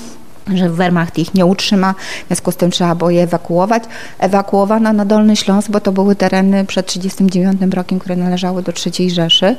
[0.54, 1.94] że Wehrmacht ich nie utrzyma,
[2.24, 3.82] w związku z tym trzeba było je ewakuować.
[4.18, 9.10] Ewakuowano na Dolny Śląsk, bo to były tereny przed 1939 rokiem, które należały do III
[9.10, 9.56] Rzeszy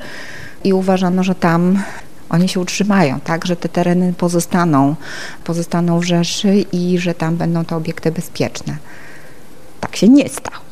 [0.63, 1.83] i uważano, że tam
[2.29, 4.95] oni się utrzymają, tak, że te tereny pozostaną,
[5.43, 8.77] pozostaną w Rzeszy i że tam będą te obiekty bezpieczne.
[9.79, 10.65] Tak się nie stało.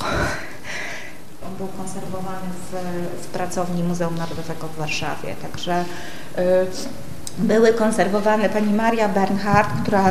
[1.47, 5.86] On był konserwowany w, w pracowni Muzeum Narodowego w Warszawie, także
[6.38, 6.41] y,
[7.39, 8.49] były konserwowane.
[8.49, 10.09] Pani Maria Bernhardt, która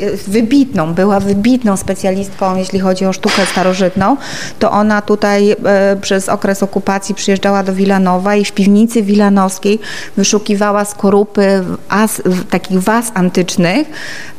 [0.00, 4.16] jest wybitną, była wybitną specjalistką, jeśli chodzi o sztukę starożytną,
[4.58, 9.78] to ona tutaj e, przez okres okupacji przyjeżdżała do Wilanowa i w piwnicy wilanowskiej
[10.16, 13.88] wyszukiwała skorupy as, takich was antycznych,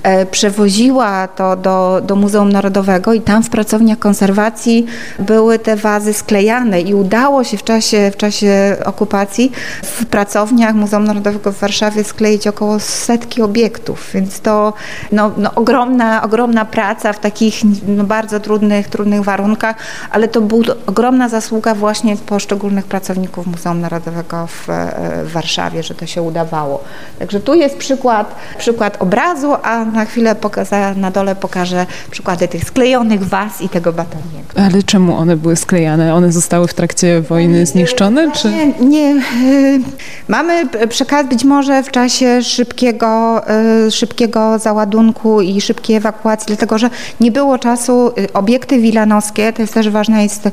[0.04, 4.86] e, przewoziła to do, do Muzeum Narodowego i tam w pracowniach konserwacji
[5.20, 9.52] były te wazy sklejane i udało się w czasie, w czasie okupacji
[9.84, 14.74] w pracowniach Muzeum Narodowego w Warszawie skleić skleić około setki obiektów, więc to
[15.12, 17.56] no, no ogromna, ogromna praca w takich
[17.88, 19.76] no, bardzo trudnych, trudnych warunkach,
[20.12, 24.68] ale to była ogromna zasługa właśnie poszczególnych pracowników Muzeum Narodowego w,
[25.24, 26.84] w Warszawie, że to się udawało.
[27.20, 32.64] Także tu jest przykład, przykład obrazu, a na chwilę pokaza, na dole pokażę przykłady tych
[32.64, 34.46] sklejonych was i tego batoniego.
[34.56, 36.16] Ale czemu one były sklejane?
[36.16, 38.32] One zostały w trakcie wojny zniszczone?
[38.32, 38.50] Czy?
[38.50, 39.22] Nie, nie.
[39.44, 39.82] Y,
[40.28, 43.42] mamy przekaz być może w czasie czasie szybkiego,
[43.88, 46.90] y, szybkiego załadunku i szybkiej ewakuacji, dlatego że
[47.20, 48.12] nie było czasu.
[48.18, 50.52] Y, obiekty wilanowskie, to jest też ważne, jest, y,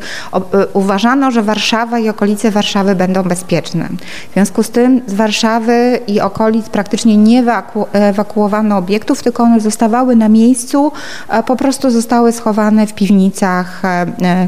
[0.73, 3.89] uważano, że Warszawa i okolice Warszawy będą bezpieczne.
[4.31, 9.61] W związku z tym z Warszawy i okolic praktycznie nie ewaku, ewakuowano obiektów, tylko one
[9.61, 10.93] zostawały na miejscu,
[11.47, 13.83] po prostu zostały schowane w piwnicach,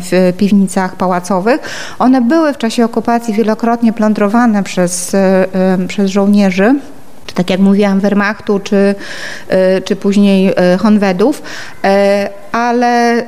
[0.00, 1.60] w piwnicach pałacowych.
[1.98, 5.16] One były w czasie okupacji wielokrotnie plądrowane przez,
[5.88, 6.74] przez żołnierzy
[7.34, 8.94] tak jak mówiłam, Wehrmachtu czy,
[9.76, 11.42] y, czy później y, Honwedów,
[11.84, 13.22] y, ale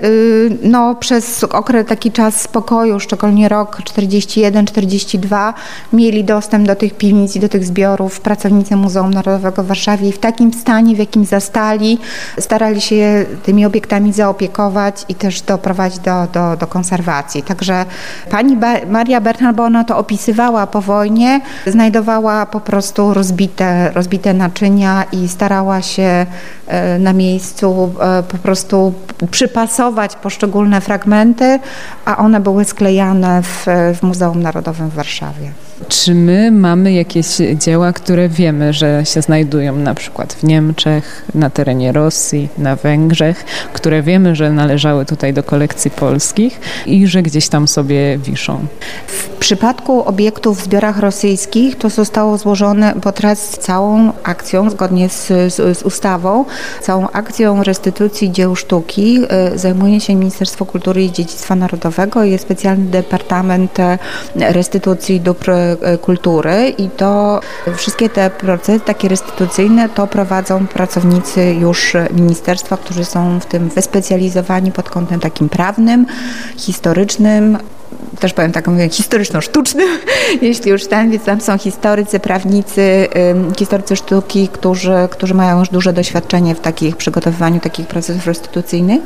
[0.63, 5.53] no, przez okres, taki czas spokoju, szczególnie rok 41-42,
[5.93, 10.13] mieli dostęp do tych piwnic i do tych zbiorów pracownicy Muzeum Narodowego w Warszawie i
[10.13, 11.99] w takim stanie, w jakim zastali,
[12.39, 17.43] starali się tymi obiektami zaopiekować i też doprowadzić do, do, do konserwacji.
[17.43, 17.85] Także
[18.31, 18.57] pani
[18.89, 25.29] Maria Bernhard, bo ona to opisywała po wojnie, znajdowała po prostu rozbite rozbite naczynia i
[25.29, 26.27] starała się
[26.67, 28.95] e, na miejscu e, po prostu
[29.31, 31.59] przypasować poszczególne fragmenty,
[32.05, 33.67] a one były sklejane w,
[33.99, 35.51] w Muzeum Narodowym w Warszawie.
[35.89, 41.51] Czy my mamy jakieś dzieła, które wiemy, że się znajdują na przykład w Niemczech, na
[41.51, 47.49] terenie Rosji, na Węgrzech, które wiemy, że należały tutaj do kolekcji polskich i że gdzieś
[47.49, 48.67] tam sobie wiszą?
[49.47, 55.83] Przypadku obiektów w zbiorach rosyjskich to zostało złożone, teraz całą akcją, zgodnie z, z, z
[55.83, 56.45] ustawą,
[56.83, 59.19] całą akcją restytucji dzieł sztuki
[59.55, 62.25] y, zajmuje się Ministerstwo Kultury i Dziedzictwa Narodowego.
[62.25, 63.99] Jest specjalny departament e,
[64.35, 65.51] restytucji dóbr
[65.83, 67.41] E, kultury i to
[67.77, 74.73] wszystkie te procesy takie restytucyjne to prowadzą pracownicy już ministerstwa, którzy są w tym wyspecjalizowani
[74.73, 76.07] pod kątem takim prawnym,
[76.57, 77.59] historycznym,
[78.21, 79.89] też powiem tak, mówię, historyczno-sztucznym,
[80.43, 83.09] jeśli już ten, więc tam są historycy, prawnicy,
[83.59, 89.03] historycy sztuki, którzy, którzy mają już duże doświadczenie w takich przygotowywaniu takich procesów restytucyjnych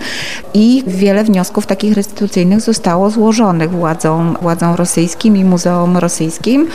[0.54, 6.68] i wiele wniosków takich restytucyjnych zostało złożonych władzą, władzą rosyjskim i Muzeum Rosyjskim.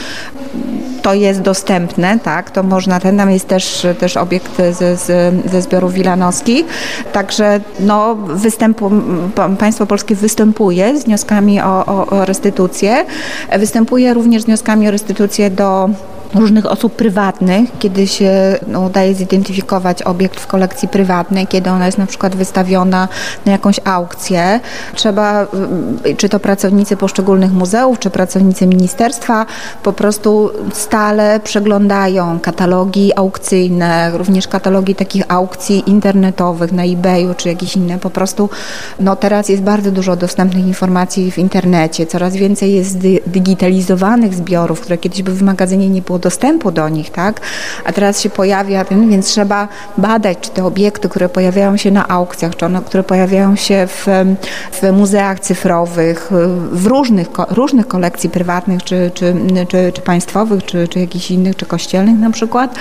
[1.02, 5.94] To jest dostępne, tak, to można, ten tam jest też, też obiekt ze, ze, zbiorów
[5.94, 6.66] wilanowskich,
[7.14, 8.92] także no, występu,
[9.60, 13.06] państwo polskie występuje z wnioskami o, o, o restytucję.
[13.60, 15.90] Występuje również z wnioskami o restytucję do
[16.34, 21.98] różnych osób prywatnych, kiedy się no, udaje zidentyfikować obiekt w kolekcji prywatnej, kiedy ona jest
[21.98, 23.08] na przykład wystawiona
[23.46, 24.60] na jakąś aukcję.
[24.96, 25.44] Trzeba,
[26.06, 29.46] y, czy to pracownicy poszczególnych muzeów, czy pracownicy ministerstwa,
[29.84, 37.76] po prostu stale przeglądają katalogi aukcyjne, również katalogi takich aukcji internetowych na eBayu, czy jakieś
[37.76, 38.00] inne.
[38.00, 38.50] Po prostu
[39.00, 42.98] no, teraz jest bardzo dużo dostępnych informacji w internecie, coraz więcej jest
[43.28, 47.42] digitalizowanych zbiorów, które kiedyś były w magazynie, nie było dostępu do nich, tak?
[47.86, 52.08] A teraz się pojawia ten, więc trzeba badać, czy te obiekty, które pojawiają się na
[52.08, 54.08] aukcjach, czy one, które pojawiają się w,
[54.72, 56.32] w muzeach cyfrowych,
[56.72, 59.36] w różnych, różnych kolekcji prywatnych, czy, czy,
[59.68, 62.76] czy, czy państwowych, czy, czy jakichś innych, czy kościelnych na przykład,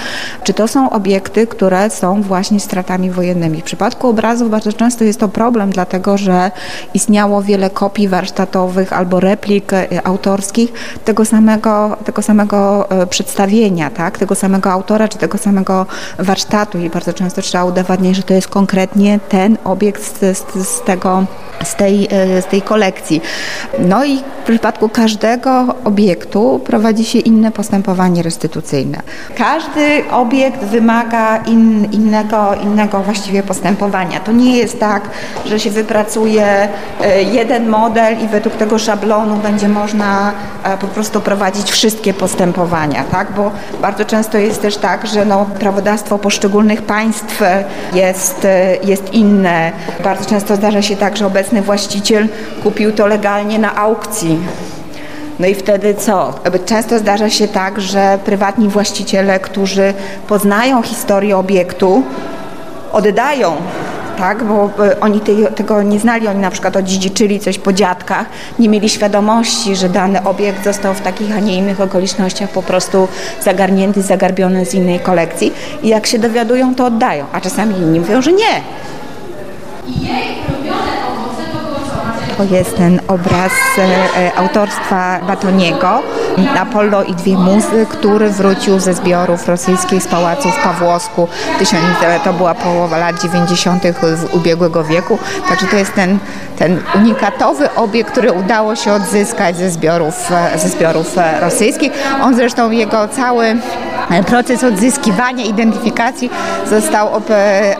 [0.45, 3.61] czy to są obiekty, które są właśnie stratami wojennymi.
[3.61, 6.51] W przypadku obrazów bardzo często jest to problem, dlatego że
[6.95, 10.73] istniało wiele kopii warsztatowych albo replik e, autorskich
[11.05, 14.19] tego samego, tego samego e, przedstawienia, tak?
[14.19, 15.87] tego samego autora czy tego samego
[16.19, 20.83] warsztatu i bardzo często trzeba udowadniać, że to jest konkretnie ten obiekt z, z, z
[20.83, 21.25] tego
[21.65, 23.21] z tej, e, z tej kolekcji.
[23.79, 28.99] No i w przypadku każdego obiektu prowadzi się inne postępowanie restytucyjne.
[29.37, 34.21] Każdy obiekt wymaga in, innego, innego właściwie postępowania.
[34.21, 35.03] To nie jest tak,
[35.47, 36.47] że się wypracuje
[37.01, 40.33] e, jeden model i według tego szablonu będzie można
[40.65, 43.33] e, po prostu prowadzić wszystkie postępowania, tak?
[43.33, 43.51] bo
[43.83, 47.43] bardzo często jest też tak, że no, prawodawstwo poszczególnych państw
[47.93, 48.47] jest,
[48.85, 49.73] jest inne.
[50.05, 52.29] Bardzo często zdarza się tak, że obecny właściciel
[52.63, 54.39] kupił to legalnie na aukcji.
[55.39, 56.35] No i wtedy co?
[56.67, 59.95] Często zdarza się tak, że prywatni właściciele, którzy
[60.29, 62.03] poznają historię obiektu,
[62.93, 63.57] oddają
[64.15, 65.21] tak, bo oni
[65.57, 68.27] tego nie znali, oni na przykład odziedziczyli coś po dziadkach,
[68.59, 73.09] nie mieli świadomości, że dany obiekt został w takich, a nie innych okolicznościach po prostu
[73.43, 75.53] zagarnięty, zagarbiony z innej kolekcji.
[75.83, 78.61] I jak się dowiadują, to oddają, a czasami inni mówią, że nie.
[82.37, 86.03] To jest ten obraz e, e, autorstwa Batoniego,
[86.61, 91.29] Apollo i dwie muzy, który wrócił ze zbiorów rosyjskich z pałacu w Pawłosku.
[92.25, 93.83] To była połowa lat 90.
[94.33, 95.19] ubiegłego wieku.
[95.49, 96.19] Także to jest ten,
[96.59, 101.93] ten unikatowy obiekt, który udało się odzyskać ze zbiorów, e, ze zbiorów rosyjskich.
[102.23, 103.57] On zresztą, jego cały
[104.27, 106.31] proces odzyskiwania, identyfikacji
[106.71, 107.09] został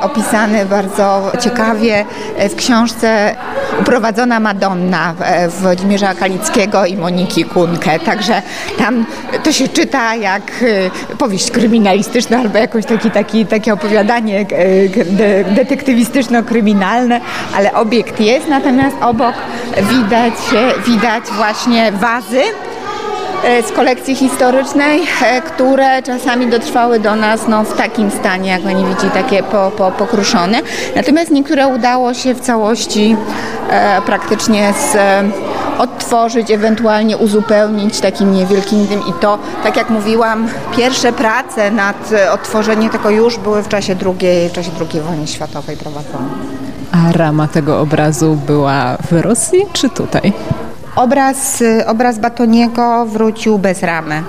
[0.01, 2.05] opisany bardzo ciekawie
[2.51, 3.35] w książce
[3.81, 5.15] Uprowadzona Madonna
[5.49, 7.99] Włodzimierza Kalickiego i Moniki Kunke.
[7.99, 8.43] Także
[8.79, 9.07] tam
[9.45, 10.43] to się czyta jak
[11.13, 17.21] e, powieść kryminalistyczna albo jakoś taki, taki, takie opowiadanie e, detektywistyczno-kryminalne,
[17.57, 19.35] ale obiekt jest, natomiast obok
[19.91, 20.35] widać,
[20.87, 22.74] widać właśnie wazy, E,
[23.45, 28.85] z kolekcji historycznej, e, które czasami dotrwały do nas no, w takim stanie, jak pani
[28.85, 30.61] widzi, takie po, po, pokruszone.
[30.97, 33.17] Natomiast niektóre udało się w całości
[33.71, 35.23] e, praktycznie z, e,
[35.79, 42.91] odtworzyć, ewentualnie uzupełnić takim niewielkim tym i to, tak jak mówiłam, pierwsze prace nad odtworzeniem
[42.91, 46.29] tego już były w czasie II, w czasie II wojny światowej prowadzone.
[46.93, 50.33] A rama tego obrazu była w Rosji czy tutaj?
[50.97, 54.23] Obraz, obraz Batoniego wrócił bez ramy.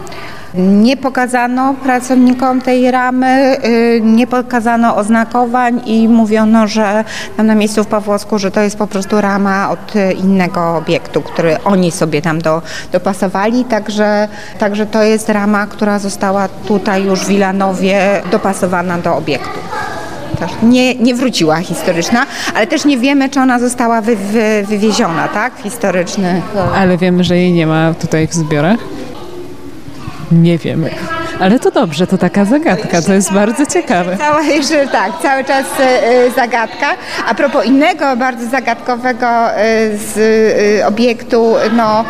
[0.54, 7.04] Nie pokazano pracownikom tej ramy, y, nie pokazano oznakowań i mówiono, że
[7.38, 9.94] tam na miejscu w Pawłowsku, że to jest po prostu rama od
[10.24, 12.62] innego obiektu, który oni sobie tam do,
[12.92, 13.66] dopasowali.
[13.66, 14.28] Także,
[14.60, 19.60] także to jest rama, która została tutaj już w Wilanowie dopasowana do obiektu
[20.64, 22.26] nie, nie wróciła historyczna,
[22.56, 26.42] ale też nie wiemy, czy ona została wy, wy, wywieziona, tak, historyczny.
[26.76, 28.80] Ale wiemy, że jej nie ma tutaj w zbiorach?
[30.32, 30.90] Nie wiemy.
[31.40, 34.18] Ale to dobrze, to taka zagadka, to jest bardzo ciekawe.
[34.18, 35.66] Cała, że tak, cały czas
[36.28, 36.88] y, zagadka.
[37.28, 39.58] A propos innego bardzo zagadkowego y,
[39.98, 42.06] z obiektu, no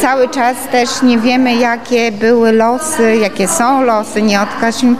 [0.00, 4.94] cały czas też nie wiemy jakie były losy, jakie są losy, nie odkaźmy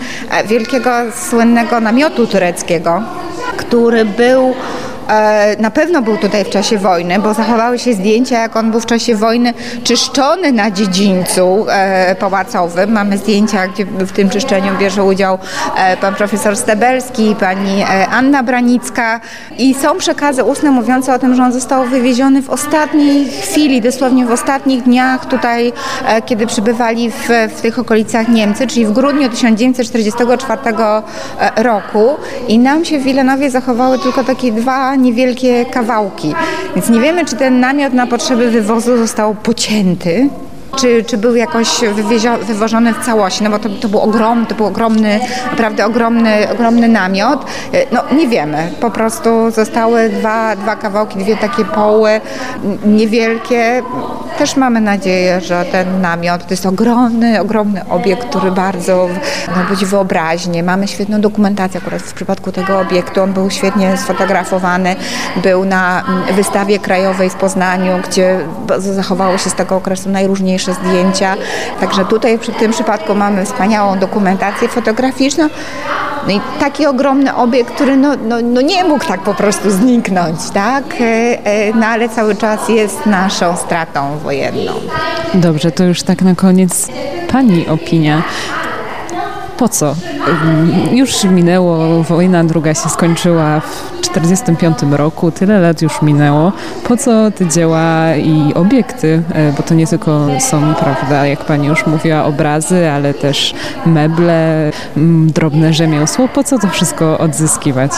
[0.46, 0.90] wielkiego
[1.30, 3.02] słynnego namiotu tureckiego,
[3.56, 4.91] który był E,
[5.58, 8.86] na pewno był tutaj w czasie wojny, bo zachowały się zdjęcia, jak on był w
[8.86, 12.92] czasie wojny czyszczony na dziedzińcu e, pałacowym.
[12.92, 15.38] Mamy zdjęcia, gdzie w tym czyszczeniu bierze udział
[15.76, 19.20] e, pan profesor Stebelski, pani Anna Branicka
[19.58, 24.26] i są przekazy ustne mówiące o tym, że on został wywieziony w ostatniej chwili, dosłownie
[24.26, 25.72] w ostatnich dniach tutaj,
[26.26, 30.60] kiedy przybywali w, w tych okolicach Niemcy, czyli w grudniu 1944
[31.56, 32.16] roku
[32.48, 36.34] i nam się w Wilanowie zachowały tylko takie dwa niewielkie kawałki.
[36.74, 40.28] Więc nie wiemy, czy ten namiot na potrzeby wywozu został pocięty,
[40.76, 41.68] czy, czy był jakoś
[42.42, 45.20] wywożony w całości, no bo to, to był ogromny, to był ogromny,
[45.50, 47.44] naprawdę ogromny, ogromny namiot.
[47.92, 52.20] No nie wiemy, po prostu zostały dwa, dwa kawałki, dwie takie poły
[52.84, 53.82] niewielkie.
[54.38, 59.08] Też mamy nadzieję, że ten namiot to jest ogromny, ogromny obiekt, który bardzo
[59.48, 60.62] no, budzi wyobraźnię.
[60.62, 63.22] Mamy świetną dokumentację akurat w przypadku tego obiektu.
[63.22, 64.96] On był świetnie sfotografowany,
[65.42, 68.38] był na wystawie krajowej w Poznaniu, gdzie
[68.78, 71.36] zachowało się z tego okresu najróżniejsze zdjęcia.
[71.80, 75.48] Także tutaj w tym przypadku mamy wspaniałą dokumentację fotograficzną.
[76.26, 80.50] No i taki ogromny obiekt, który no, no, no nie mógł tak po prostu zniknąć,
[80.54, 80.84] tak?
[81.00, 81.04] E,
[81.44, 84.72] e, no ale cały czas jest naszą stratą wojenną.
[85.34, 86.88] Dobrze, to już tak na koniec
[87.32, 88.22] Pani opinia
[89.62, 89.94] po co?
[90.92, 96.52] Już minęło, wojna druga się skończyła w 1945 roku, tyle lat już minęło.
[96.88, 99.22] Po co te dzieła i obiekty?
[99.34, 103.54] E, bo to nie tylko są, prawda, jak pani już mówiła, obrazy, ale też
[103.86, 104.70] meble,
[105.26, 106.28] drobne rzemiosło.
[106.28, 107.92] Po co to wszystko odzyskiwać?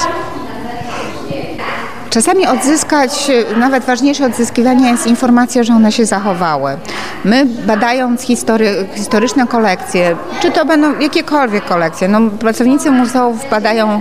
[2.14, 6.76] Czasami odzyskać, nawet ważniejsze odzyskiwanie jest informacja, że one się zachowały.
[7.24, 14.00] My badając history, historyczne kolekcje, czy to będą jakiekolwiek kolekcje, no pracownicy muzeów badają,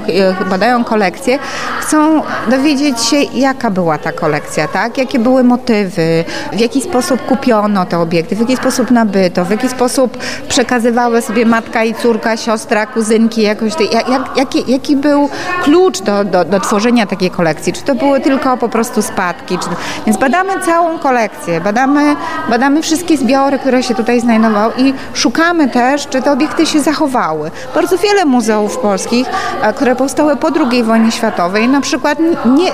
[0.49, 1.39] badają kolekcje,
[1.79, 4.97] chcą dowiedzieć się jaka była ta kolekcja, tak?
[4.97, 9.69] jakie były motywy, w jaki sposób kupiono te obiekty, w jaki sposób nabyto, w jaki
[9.69, 10.17] sposób
[10.49, 13.73] przekazywały sobie matka i córka, siostra, kuzynki, jakoś,
[14.09, 15.29] jak, jaki, jaki był
[15.63, 19.57] klucz do, do, do tworzenia takiej kolekcji, czy to były tylko po prostu spadki.
[20.05, 22.15] Więc badamy całą kolekcję, badamy,
[22.49, 27.51] badamy wszystkie zbiory, które się tutaj znajdowały i szukamy też, czy te obiekty się zachowały.
[27.75, 29.27] Bardzo wiele muzeów polskich,
[29.61, 32.71] e, które powstały po II wojnie światowej, na przykład nie,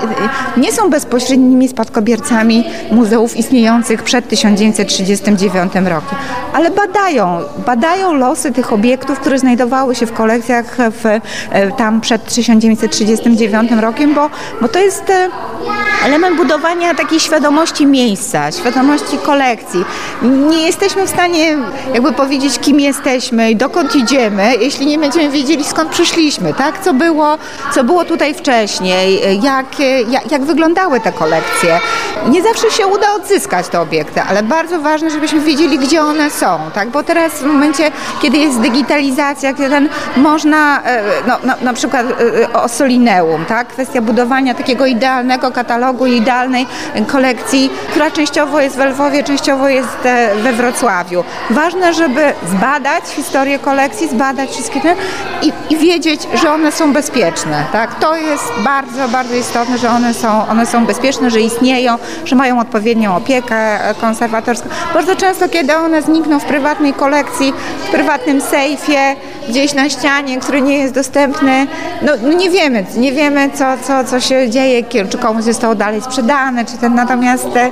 [0.57, 6.17] nie są bezpośrednimi spadkobiercami muzeów istniejących przed 1939 rokiem,
[6.53, 12.25] ale badają, badają losy tych obiektów, które znajdowały się w kolekcjach w, e, tam przed
[12.25, 14.29] 1939 rokiem, bo,
[14.61, 19.85] bo to jest e, element budowania takiej świadomości miejsca, świadomości kolekcji.
[20.21, 21.57] Nie jesteśmy w stanie
[21.93, 26.79] jakby powiedzieć, kim jesteśmy i dokąd idziemy, jeśli nie będziemy wiedzieli, skąd przyszliśmy, tak?
[26.79, 27.37] Co było,
[27.73, 31.79] co było tutaj wcześniej, jak, jak, jak wyglądały te kolekcje.
[32.27, 36.59] Nie zawsze się uda odzyskać te obiekty, ale bardzo ważne, żebyśmy wiedzieli, gdzie one są,
[36.73, 36.89] tak?
[36.89, 37.91] Bo teraz w momencie,
[38.21, 43.67] kiedy jest digitalizacja, kiedy ten, można, e, no, no, na przykład e, o Solineum, tak?
[43.67, 46.67] Kwestia budowania takiego idealnego katalogu, idealnej
[47.07, 51.23] kolekcji, która częściowo jest w Lwowie, częściowo jest e, we Wrocławiu.
[51.49, 54.95] Ważne, żeby zbadać historię kolekcji, zbadać wszystkie te
[55.41, 57.95] i, i wiedzieć, że one są bezpieczne, tak?
[57.95, 62.59] To jest bardzo, bardzo istotne, że one są, one są bezpieczne, że istnieją, że mają
[62.59, 64.69] odpowiednią opiekę konserwatorską.
[64.93, 67.53] Bardzo często, kiedy one znikną w prywatnej kolekcji,
[67.87, 69.15] w prywatnym sejfie,
[69.49, 71.67] gdzieś na ścianie, który nie jest dostępny,
[72.01, 76.01] no, no nie wiemy, nie wiemy co, co, co się dzieje, czy komuś zostało dalej
[76.01, 77.71] sprzedane, czy ten, natomiast e,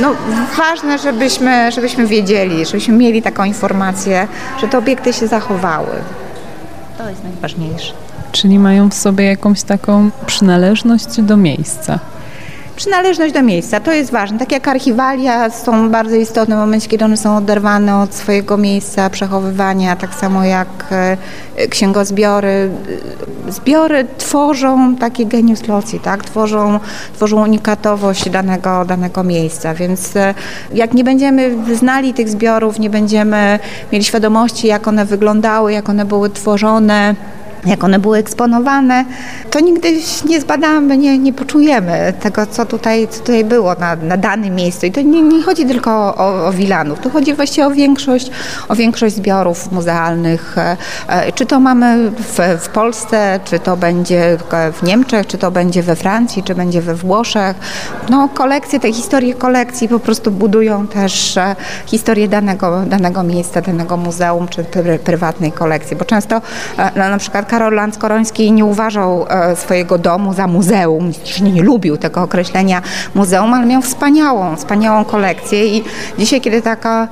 [0.00, 0.10] no,
[0.58, 4.28] ważne, żebyśmy, żebyśmy wiedzieli, żebyśmy mieli taką informację,
[4.60, 5.92] że te obiekty się zachowały.
[6.98, 7.92] To jest najważniejsze.
[8.32, 11.98] Czyli mają w sobie jakąś taką przynależność do miejsca.
[12.76, 14.38] Przynależność do miejsca, to jest ważne.
[14.38, 19.10] Tak jak archiwalia są bardzo istotne w momencie, kiedy one są oderwane od swojego miejsca
[19.10, 21.16] przechowywania, tak samo jak e,
[21.68, 22.70] księgozbiory.
[23.48, 26.24] Zbiory tworzą taki genius loci, tak?
[26.24, 26.80] tworzą,
[27.14, 30.34] tworzą unikatowość danego, danego miejsca, więc e,
[30.74, 33.58] jak nie będziemy znali tych zbiorów, nie będziemy
[33.92, 37.14] mieli świadomości, jak one wyglądały, jak one były tworzone,
[37.66, 39.04] jak one były eksponowane,
[39.50, 39.88] to nigdy
[40.28, 44.86] nie zbadamy, nie, nie poczujemy tego, co tutaj, co tutaj było na, na danym miejscu.
[44.86, 48.30] I to nie, nie chodzi tylko o, o Wilanów, tu chodzi właściwie o większość,
[48.68, 50.58] o większość zbiorów muzealnych.
[50.58, 50.76] E,
[51.08, 54.38] e, czy to mamy w, w Polsce, czy to będzie
[54.72, 57.56] w Niemczech, czy to będzie we Francji, czy będzie we Włoszech.
[58.10, 61.56] No, kolekcje, te historie kolekcji po prostu budują też e,
[61.86, 64.64] historię danego, danego miejsca, danego muzeum, czy
[65.04, 66.40] prywatnej kolekcji, bo często
[66.78, 72.22] no, na przykład Karol Lanskoroński nie uważał e, swojego domu za muzeum, nie lubił tego
[72.22, 72.82] określenia
[73.14, 75.84] muzeum, ale miał wspaniałą, wspaniałą kolekcję i
[76.18, 77.08] dzisiaj, kiedy taka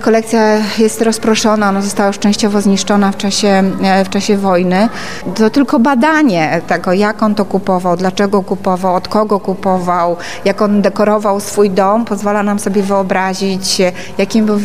[0.00, 4.88] kolekcja jest rozproszona, ona została już częściowo zniszczona w czasie, e, w czasie wojny.
[5.34, 10.82] To tylko badanie tego, jak on to kupował, dlaczego kupował, od kogo kupował, jak on
[10.82, 13.82] dekorował swój dom, pozwala nam sobie wyobrazić,
[14.18, 14.58] jakim był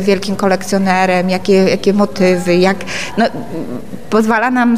[0.00, 2.76] wielkim kolekcjonerem, jakie, jakie motywy, jak,
[3.18, 3.24] no,
[4.10, 4.76] pozwala nam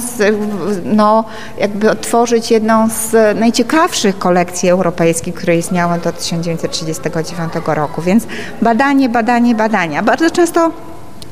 [0.85, 1.25] no,
[1.59, 8.03] jakby otworzyć jedną z najciekawszych kolekcji europejskich, które istniały do 1939 roku.
[8.03, 8.27] Więc
[8.63, 10.03] badanie, badanie, badanie badania.
[10.03, 10.71] Bardzo często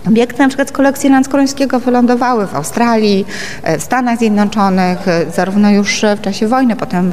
[0.09, 3.27] Obiekty na przykład z kolekcji Landskorońskiego wylądowały w Australii,
[3.79, 4.99] w Stanach Zjednoczonych,
[5.35, 7.13] zarówno już w czasie wojny, potem,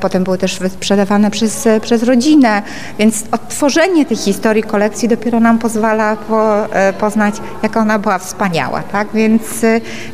[0.00, 2.62] potem były też sprzedawane przez, przez rodzinę,
[2.98, 6.66] więc odtworzenie tej historii kolekcji dopiero nam pozwala po,
[7.00, 8.82] poznać, jak ona była wspaniała.
[8.82, 9.08] Tak?
[9.14, 9.42] Więc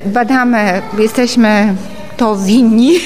[0.06, 1.74] badamy, jesteśmy
[2.18, 2.94] to winni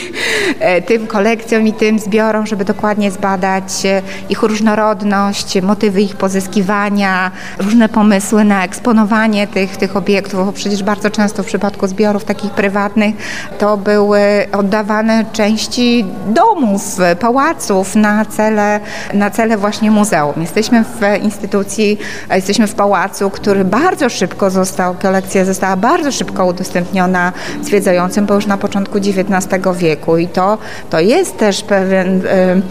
[0.61, 7.31] e, tym kolekcjom i tym zbiorom, żeby dokładnie zbadać e, ich różnorodność, motywy ich pozyskiwania,
[7.59, 12.51] różne pomysły na eksponowanie tych, tych obiektów, bo przecież bardzo często w przypadku zbiorów takich
[12.51, 13.15] prywatnych
[13.59, 14.21] to były
[14.53, 18.81] oddawane części domów, pałaców na cele,
[19.15, 20.35] na cele właśnie muzeum.
[20.37, 21.99] Jesteśmy w instytucji,
[22.31, 27.33] jesteśmy w pałacu, który bardzo szybko został, kolekcja została bardzo szybko udostępniona
[27.63, 30.17] zwiedzającym, bo już na początku XIX wieku.
[30.17, 30.59] I to,
[30.91, 32.63] to jest też pewien e,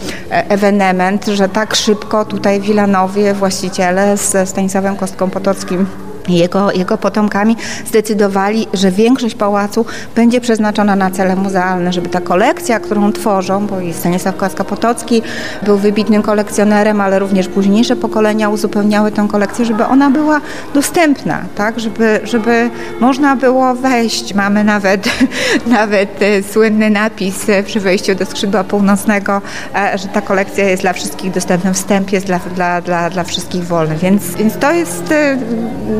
[0.49, 5.85] ewenement, że tak szybko tutaj Wilanowie właściciele z Stanisławem Kostką Potockim
[6.29, 12.79] jego, jego potomkami zdecydowali, że większość pałacu będzie przeznaczona na cele muzealne, żeby ta kolekcja,
[12.79, 15.21] którą tworzą, bo Stanisław Kłaska-Potocki
[15.63, 20.41] był wybitnym kolekcjonerem, ale również późniejsze pokolenia uzupełniały tę kolekcję, żeby ona była
[20.73, 21.79] dostępna, tak?
[21.79, 22.69] żeby, żeby
[22.99, 24.33] można było wejść.
[24.33, 25.09] Mamy nawet,
[25.79, 29.41] nawet e, słynny napis przy wejściu do skrzydła północnego,
[29.75, 33.63] e, że ta kolekcja jest dla wszystkich dostępna, wstęp jest dla, dla, dla, dla wszystkich
[33.63, 35.37] wolny, więc, więc to jest e,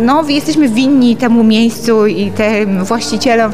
[0.01, 3.53] no, no, jesteśmy winni temu miejscu i tym właścicielom,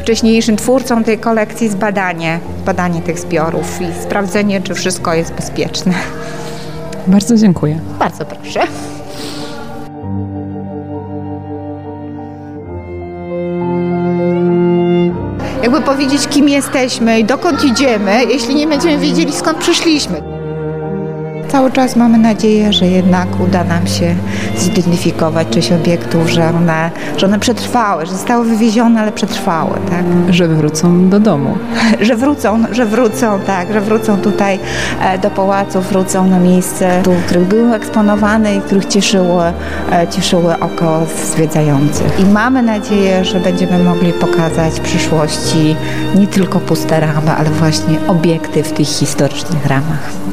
[0.00, 5.94] wcześniejszym twórcom tej kolekcji zbadanie, badanie tych zbiorów i sprawdzenie, czy wszystko jest bezpieczne.
[7.06, 7.80] Bardzo dziękuję.
[7.98, 8.60] Bardzo proszę.
[15.62, 20.31] Jakby powiedzieć, kim jesteśmy i dokąd idziemy, jeśli nie będziemy wiedzieli, skąd przyszliśmy.
[21.52, 24.14] Cały czas mamy nadzieję, że jednak uda nam się
[24.58, 29.74] zidentyfikować część obiektów, że one, że one przetrwały, że zostały wywiezione, ale przetrwały.
[29.90, 30.34] Tak?
[30.34, 31.58] Że wrócą do domu.
[32.00, 34.58] że wrócą, że wrócą, tak, że wrócą tutaj
[35.00, 39.52] e, do pałacu, wrócą na miejsce, w których były eksponowane i których cieszyło, e,
[40.10, 42.20] cieszyły oko zwiedzających.
[42.20, 45.76] I mamy nadzieję, że będziemy mogli pokazać w przyszłości
[46.14, 50.32] nie tylko puste ramy, ale właśnie obiekty w tych historycznych ramach.